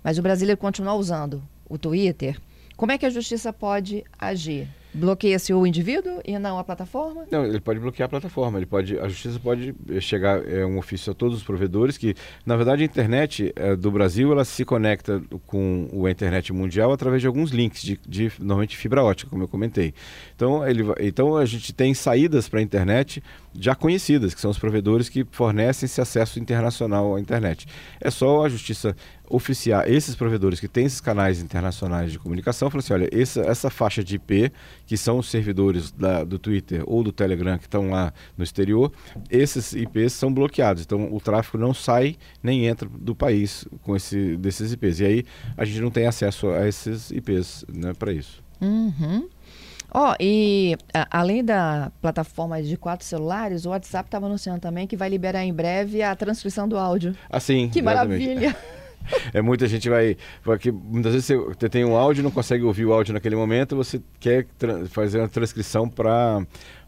mas 0.04 0.18
o 0.18 0.22
brasileiro 0.22 0.58
continuar 0.58 0.96
usando 0.96 1.44
o 1.68 1.78
Twitter, 1.78 2.40
como 2.78 2.92
é 2.92 2.98
que 2.98 3.06
a 3.06 3.10
justiça 3.10 3.52
pode 3.52 4.04
agir? 4.18 4.68
Bloqueia-se 4.96 5.54
o 5.54 5.68
indivíduo 5.68 6.22
e 6.24 6.40
não 6.40 6.58
a 6.58 6.64
plataforma? 6.64 7.26
Não, 7.30 7.46
ele 7.46 7.60
pode 7.60 7.80
bloquear 7.82 8.06
a 8.06 8.10
plataforma. 8.10 8.58
Ele 8.58 8.66
pode, 8.66 8.98
a 8.98 9.10
justiça 9.10 9.38
pode 9.38 9.76
eh, 9.90 10.00
chegar 10.00 10.42
é, 10.48 10.66
um 10.66 10.78
ofício 10.78 11.12
a 11.12 11.14
todos 11.14 11.38
os 11.38 11.44
provedores 11.44 11.98
que, 11.98 12.16
na 12.46 12.56
verdade, 12.56 12.82
a 12.82 12.86
internet 12.86 13.52
é, 13.58 13.76
do 13.76 13.92
Brasil 13.92 14.32
ela 14.32 14.46
se 14.46 14.64
conecta 14.64 15.22
com 15.46 15.90
a 16.06 16.10
internet 16.10 16.54
mundial 16.54 16.94
através 16.94 17.22
de 17.22 17.28
alguns 17.28 17.52
links 17.52 17.82
de, 17.82 18.00
de 18.08 18.32
normalmente 18.40 18.78
fibra 18.78 19.04
ótica, 19.04 19.30
como 19.30 19.44
eu 19.44 19.48
comentei. 19.50 19.94
Então, 20.34 20.66
ele, 20.66 20.84
então 21.02 21.36
a 21.36 21.46
gente 21.46 21.74
tem 21.74 21.94
saídas 21.94 22.48
para 22.48 22.60
a 22.60 22.64
internet 22.64 23.22
já 23.58 23.76
conhecidas, 23.76 24.34
que 24.34 24.42
são 24.42 24.52
os 24.52 24.60
provedores 24.60 25.10
que 25.10 25.26
fornecem 25.32 25.86
esse 25.86 26.00
acesso 26.00 26.40
internacional 26.40 27.16
à 27.16 27.20
internet. 27.20 27.68
É 28.00 28.10
só 28.10 28.46
a 28.46 28.50
justiça 28.50 28.96
oficiar 29.30 29.90
esses 29.90 30.16
provedores 30.16 30.60
que 30.60 30.68
têm 30.68 30.86
esses 30.86 31.02
canais 31.02 31.42
internacionais 31.42 32.12
de 32.12 32.20
comunicação, 32.20 32.70
falar 32.70 32.80
assim, 32.80 32.94
olha, 32.94 33.10
essa, 33.12 33.42
essa 33.42 33.70
faixa 33.70 34.04
de 34.04 34.16
IP, 34.16 34.52
que 34.86 34.98
são 34.98 35.18
os 35.18 35.30
servidores 35.30 35.92
da, 35.92 36.24
do 36.24 36.38
Twitter 36.38 36.84
ou 36.86 37.04
do 37.04 37.12
Telegram 37.12 37.58
que 37.58 37.66
estão 37.66 37.90
lá 37.90 38.14
no 38.38 38.44
exterior, 38.44 38.92
esses 39.30 39.74
IPs 39.74 40.14
são 40.14 40.34
bloqueados. 40.34 40.84
Então 40.84 41.14
o 41.14 41.20
tráfego 41.20 41.58
não 41.58 41.74
sai 41.74 42.16
nem 42.42 42.66
entra 42.66 42.88
do 42.90 43.16
país 43.16 43.66
com 43.82 43.96
esse, 43.96 44.38
desses 44.38 44.72
IPs. 44.74 45.00
E 45.00 45.06
aí 45.06 45.26
a 45.58 45.66
gente 45.66 45.82
não 45.82 45.92
tem 45.92 46.06
acesso 46.06 46.50
a 46.50 46.68
esses 46.68 47.12
IPs 47.12 47.66
né, 47.74 47.94
para 47.94 48.12
isso. 48.14 48.44
Uhum. 48.62 49.28
Ó, 49.92 50.12
oh, 50.12 50.16
e 50.20 50.76
a, 50.94 51.20
além 51.20 51.44
da 51.44 51.92
plataforma 52.02 52.62
de 52.62 52.76
quatro 52.76 53.06
celulares, 53.06 53.66
o 53.66 53.70
WhatsApp 53.70 54.08
estava 54.08 54.26
anunciando 54.26 54.60
também 54.60 54.86
que 54.86 54.98
vai 54.98 55.08
liberar 55.08 55.46
em 55.46 55.54
breve 55.54 56.02
a 56.02 56.14
transcrição 56.16 56.68
do 56.68 56.78
áudio. 56.78 57.16
Assim. 57.30 57.70
Que 57.70 57.80
exatamente. 57.80 58.26
maravilha! 58.26 58.58
é 59.34 59.42
muita 59.42 59.68
gente 59.68 59.90
vai. 59.90 60.18
Porque 60.44 60.72
muitas 60.72 61.14
vezes 61.14 61.28
você 61.28 61.70
tem 61.70 61.86
um 61.86 61.96
áudio, 61.96 62.24
não 62.24 62.32
consegue 62.32 62.64
ouvir 62.64 62.86
o 62.86 62.94
áudio 62.94 63.14
naquele 63.14 63.36
momento, 63.36 63.76
você 63.76 64.02
quer 64.20 64.48
fazer 64.90 65.20
uma 65.20 65.30
transcrição 65.30 65.88
para 65.90 66.46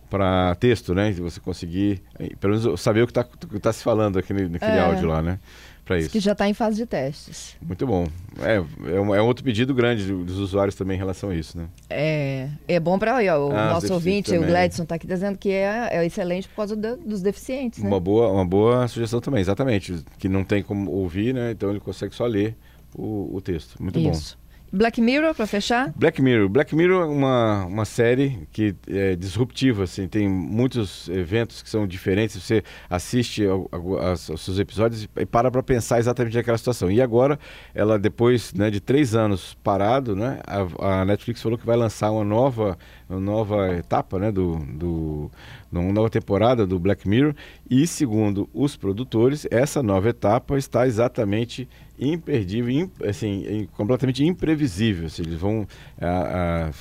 para 0.10 0.56
texto, 0.56 0.94
né? 0.94 1.12
Você 1.12 1.40
conseguir, 1.40 2.02
pelo 2.40 2.58
menos, 2.58 2.80
saber 2.80 3.02
o 3.02 3.08
que 3.08 3.12
está 3.12 3.26
tá 3.62 3.74
se 3.74 3.84
falando 3.84 4.18
aqui 4.18 4.34
naquele 4.34 4.72
é. 4.72 4.80
áudio 4.80 5.08
lá, 5.08 5.22
né? 5.22 5.40
Para 5.88 5.98
isso. 5.98 6.10
Que 6.10 6.20
já 6.20 6.34
está 6.34 6.48
em 6.48 6.54
fase 6.54 6.76
de 6.76 6.86
testes. 6.86 7.56
Muito 7.62 7.88
bom. 7.88 8.08
É, 8.42 8.56
é, 8.56 9.00
um, 9.00 9.16
é 9.16 9.22
um 9.22 9.26
outro 9.26 9.44
pedido 9.44 9.74
grande 9.74 10.12
dos 10.12 10.38
usuários 10.38 10.76
também 10.76 10.96
em 10.96 11.00
relação 11.00 11.30
a 11.30 11.36
isso, 11.36 11.58
né? 11.58 11.68
É, 11.90 12.50
é 12.68 12.80
bom 12.80 13.00
para 13.00 13.16
o 13.16 13.52
ah, 13.52 13.74
nosso 13.74 13.92
ouvinte, 13.94 14.32
também. 14.32 14.46
o 14.46 14.48
Gladson 14.48 14.84
está 14.84 14.96
aqui 14.96 15.08
dizendo 15.08 15.38
que 15.38 15.50
é, 15.50 15.90
é 15.92 16.06
excelente 16.06 16.48
por 16.50 16.58
causa 16.58 16.76
dos 16.76 17.22
deficientes, 17.22 17.82
né? 17.82 17.88
Uma 17.88 18.00
boa, 18.00 18.30
uma 18.30 18.46
boa 18.46 18.88
sugestão 18.88 19.22
também, 19.22 19.40
exatamente. 19.40 20.04
Que 20.20 20.28
não 20.28 20.44
tem 20.44 20.62
como 20.62 20.92
ouvir, 20.92 21.34
né? 21.34 21.52
Então 21.52 21.70
ele 21.70 21.80
consegue 21.80 22.14
só 22.14 22.26
ler 22.26 22.56
o, 22.94 23.36
o 23.36 23.42
texto. 23.42 23.82
Muito 23.82 23.98
isso. 23.98 24.38
bom. 24.40 24.47
Black 24.72 25.00
Mirror, 25.00 25.34
para 25.34 25.48
fechar? 25.48 25.94
Black 25.96 26.22
Mirror. 26.22 26.50
Black 26.50 26.76
Mirror 26.76 27.04
é 27.04 27.06
uma, 27.06 27.66
uma 27.66 27.86
série 27.86 28.48
que 28.52 28.76
é 28.88 29.16
disruptiva, 29.16 29.84
assim, 29.84 30.08
tem 30.08 30.28
muitos 30.28 31.08
eventos 31.10 31.62
que 31.62 31.70
são 31.70 31.88
diferentes. 31.88 32.42
Você 32.42 32.64
assiste 32.90 33.46
ao, 33.46 33.70
ao, 33.72 33.98
aos, 33.98 34.30
aos 34.30 34.42
seus 34.42 34.60
episódios 34.60 35.08
e 35.16 35.26
para 35.26 35.50
para 35.50 35.64
pensar 35.64 36.00
exatamente 36.00 36.36
naquela 36.36 36.58
situação. 36.58 36.92
E 36.92 37.02
agora, 37.02 37.40
ela 37.74 37.98
depois 37.98 38.54
né, 38.54 38.70
de 38.70 38.82
três 38.82 39.16
anos 39.16 39.58
parado, 39.64 40.16
né, 40.16 40.40
a, 40.46 41.02
a, 41.02 41.06
Netflix 41.06 41.42
falou 41.42 41.58
que 41.58 41.66
vai 41.66 41.78
lançar 41.78 42.12
uma 42.12 42.26
nova, 42.26 42.78
uma 43.10 43.20
nova 43.20 43.74
etapa 43.76 44.20
né, 44.20 44.32
do, 44.32 44.58
do, 44.74 45.32
uma 45.72 45.94
nova 45.94 46.10
temporada 46.10 46.68
do 46.68 46.78
Black 46.78 47.08
Mirror. 47.08 47.34
E 47.70 47.88
segundo 47.88 48.50
os 48.54 48.76
produtores, 48.76 49.48
essa 49.50 49.82
nova 49.82 50.10
etapa 50.10 50.58
está 50.58 50.86
exatamente 50.86 51.68
imperdível, 52.00 52.70
imp, 52.70 52.92
assim, 53.04 53.68
completamente 53.76 54.24
imprevisível. 54.24 55.08
Assim, 55.08 55.24
eles 55.24 55.40
vão 55.40 55.68
a, 56.00 56.68
a, 56.68 56.72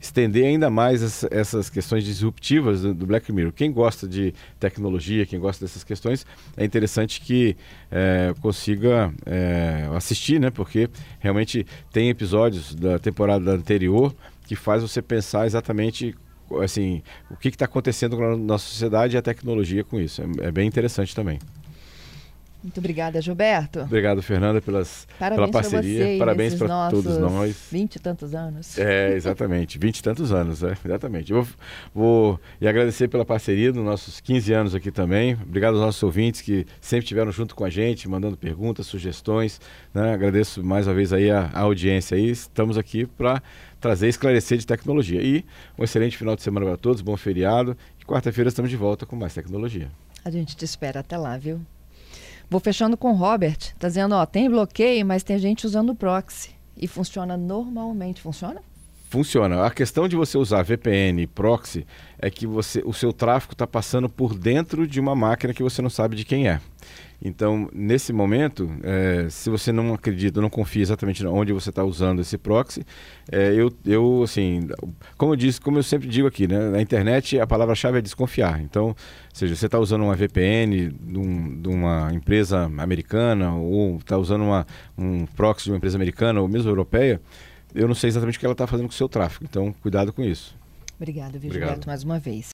estender 0.00 0.46
ainda 0.46 0.68
mais 0.68 1.02
as, 1.02 1.24
essas 1.30 1.70
questões 1.70 2.04
disruptivas 2.04 2.82
do, 2.82 2.92
do, 2.92 3.06
Black 3.06 3.30
Mirror. 3.32 3.52
Quem 3.52 3.70
gosta 3.72 4.06
de 4.06 4.34
tecnologia, 4.58 5.24
quem 5.26 5.38
gosta 5.38 5.64
dessas 5.64 5.84
questões, 5.84 6.26
é 6.56 6.64
interessante 6.64 7.20
que 7.20 7.56
é, 7.90 8.34
consiga 8.40 9.12
é, 9.24 9.88
assistir, 9.94 10.40
né? 10.40 10.50
Porque 10.50 10.88
realmente 11.20 11.66
tem 11.92 12.08
episódios 12.08 12.74
da 12.74 12.98
temporada 12.98 13.52
anterior 13.52 14.14
que 14.46 14.56
faz 14.56 14.82
você 14.82 15.00
pensar 15.02 15.46
exatamente 15.46 16.14
assim 16.62 17.02
o 17.28 17.36
que 17.36 17.48
está 17.48 17.64
acontecendo 17.64 18.16
na 18.16 18.36
nossa 18.36 18.64
sociedade 18.66 19.16
e 19.16 19.18
a 19.18 19.22
tecnologia 19.22 19.84
com 19.84 20.00
isso. 20.00 20.22
É, 20.22 20.46
é 20.46 20.52
bem 20.52 20.66
interessante 20.66 21.14
também. 21.14 21.38
Muito 22.66 22.78
obrigada, 22.78 23.22
Gilberto. 23.22 23.82
Obrigado, 23.82 24.20
Fernanda, 24.20 24.60
pelas, 24.60 25.06
Parabéns 25.20 25.36
pela 25.36 25.52
parceria. 25.52 26.04
Você, 26.04 26.18
Parabéns 26.18 26.54
para 26.56 26.90
todos 26.90 27.16
nós. 27.16 27.68
Vinte 27.70 27.94
e 27.94 28.00
tantos 28.00 28.34
anos. 28.34 28.76
É, 28.76 29.14
exatamente. 29.14 29.78
Vinte 29.78 29.98
e 29.98 30.02
tantos 30.02 30.32
anos, 30.32 30.64
é, 30.64 30.76
exatamente. 30.84 31.32
Eu 31.32 31.46
vou, 31.94 32.40
e 32.60 32.66
agradecer 32.66 33.06
pela 33.06 33.24
parceria 33.24 33.70
nos 33.72 33.84
nossos 33.84 34.18
15 34.18 34.52
anos 34.52 34.74
aqui 34.74 34.90
também. 34.90 35.34
Obrigado 35.34 35.74
aos 35.74 35.80
nossos 35.80 36.02
ouvintes 36.02 36.40
que 36.40 36.66
sempre 36.80 37.04
estiveram 37.04 37.30
junto 37.30 37.54
com 37.54 37.64
a 37.64 37.70
gente, 37.70 38.08
mandando 38.08 38.36
perguntas, 38.36 38.86
sugestões. 38.86 39.60
Né? 39.94 40.12
Agradeço 40.12 40.64
mais 40.64 40.88
uma 40.88 40.94
vez 40.94 41.12
aí 41.12 41.30
a, 41.30 41.48
a 41.54 41.60
audiência 41.60 42.16
aí. 42.16 42.28
Estamos 42.28 42.76
aqui 42.76 43.06
para 43.06 43.40
trazer, 43.80 44.08
esclarecer 44.08 44.58
de 44.58 44.66
tecnologia. 44.66 45.22
E 45.22 45.44
um 45.78 45.84
excelente 45.84 46.16
final 46.16 46.34
de 46.34 46.42
semana 46.42 46.66
para 46.66 46.76
todos, 46.76 47.00
bom 47.00 47.16
feriado. 47.16 47.76
E 48.00 48.04
quarta-feira 48.04 48.48
estamos 48.48 48.72
de 48.72 48.76
volta 48.76 49.06
com 49.06 49.14
mais 49.14 49.32
tecnologia. 49.32 49.88
A 50.24 50.30
gente 50.32 50.56
te 50.56 50.64
espera 50.64 50.98
até 50.98 51.16
lá, 51.16 51.38
viu? 51.38 51.60
Vou 52.48 52.60
fechando 52.60 52.96
com 52.96 53.10
o 53.10 53.14
Robert, 53.14 53.74
tá 53.78 53.88
dizendo, 53.88 54.14
ó, 54.14 54.24
tem 54.24 54.48
bloqueio, 54.48 55.04
mas 55.04 55.22
tem 55.22 55.38
gente 55.38 55.66
usando 55.66 55.94
proxy 55.94 56.50
e 56.76 56.86
funciona 56.86 57.36
normalmente. 57.36 58.20
Funciona? 58.20 58.60
Funciona. 59.08 59.64
A 59.64 59.70
questão 59.70 60.06
de 60.08 60.14
você 60.14 60.36
usar 60.36 60.62
VPN 60.62 61.22
e 61.22 61.26
proxy 61.26 61.86
é 62.18 62.30
que 62.30 62.46
você, 62.46 62.82
o 62.84 62.92
seu 62.92 63.12
tráfego 63.12 63.52
está 63.52 63.66
passando 63.66 64.08
por 64.08 64.36
dentro 64.36 64.86
de 64.86 65.00
uma 65.00 65.14
máquina 65.14 65.54
que 65.54 65.62
você 65.62 65.80
não 65.80 65.90
sabe 65.90 66.16
de 66.16 66.24
quem 66.24 66.48
é. 66.48 66.60
Então, 67.22 67.68
nesse 67.72 68.12
momento, 68.12 68.70
é, 68.82 69.28
se 69.30 69.48
você 69.48 69.72
não 69.72 69.94
acredita, 69.94 70.40
não 70.40 70.50
confia 70.50 70.82
exatamente 70.82 71.26
onde 71.26 71.52
você 71.52 71.70
está 71.70 71.82
usando 71.82 72.20
esse 72.20 72.36
proxy, 72.36 72.84
é, 73.32 73.54
eu, 73.54 73.72
eu, 73.84 74.22
assim, 74.22 74.68
como 75.16 75.32
eu 75.32 75.36
disse, 75.36 75.60
como 75.60 75.78
eu 75.78 75.82
sempre 75.82 76.08
digo 76.08 76.28
aqui, 76.28 76.46
né, 76.46 76.70
na 76.70 76.80
internet 76.80 77.40
a 77.40 77.46
palavra-chave 77.46 77.98
é 77.98 78.02
desconfiar. 78.02 78.60
Então, 78.60 78.88
ou 78.88 78.96
seja, 79.32 79.56
você 79.56 79.66
está 79.66 79.78
usando 79.78 80.02
uma 80.02 80.14
VPN 80.14 80.90
de, 80.90 81.18
um, 81.18 81.60
de, 81.60 81.68
uma 81.68 82.10
empresa 82.12 82.64
americana 82.64 83.54
ou 83.54 83.96
está 83.96 84.18
usando 84.18 84.42
uma, 84.42 84.66
um 84.96 85.26
proxy 85.26 85.64
de 85.64 85.70
uma 85.70 85.78
empresa 85.78 85.96
americana 85.96 86.40
ou 86.40 86.48
mesmo 86.48 86.70
europeia, 86.70 87.20
eu 87.74 87.88
não 87.88 87.94
sei 87.94 88.08
exatamente 88.08 88.36
o 88.36 88.40
que 88.40 88.46
ela 88.46 88.52
está 88.52 88.66
fazendo 88.66 88.86
com 88.86 88.92
o 88.92 88.96
seu 88.96 89.08
tráfego. 89.08 89.44
Então, 89.48 89.72
cuidado 89.82 90.12
com 90.12 90.22
isso. 90.22 90.54
Obrigada, 90.98 91.38
Gilberto, 91.38 91.86
mais 91.86 92.02
uma 92.02 92.18
vez. 92.18 92.44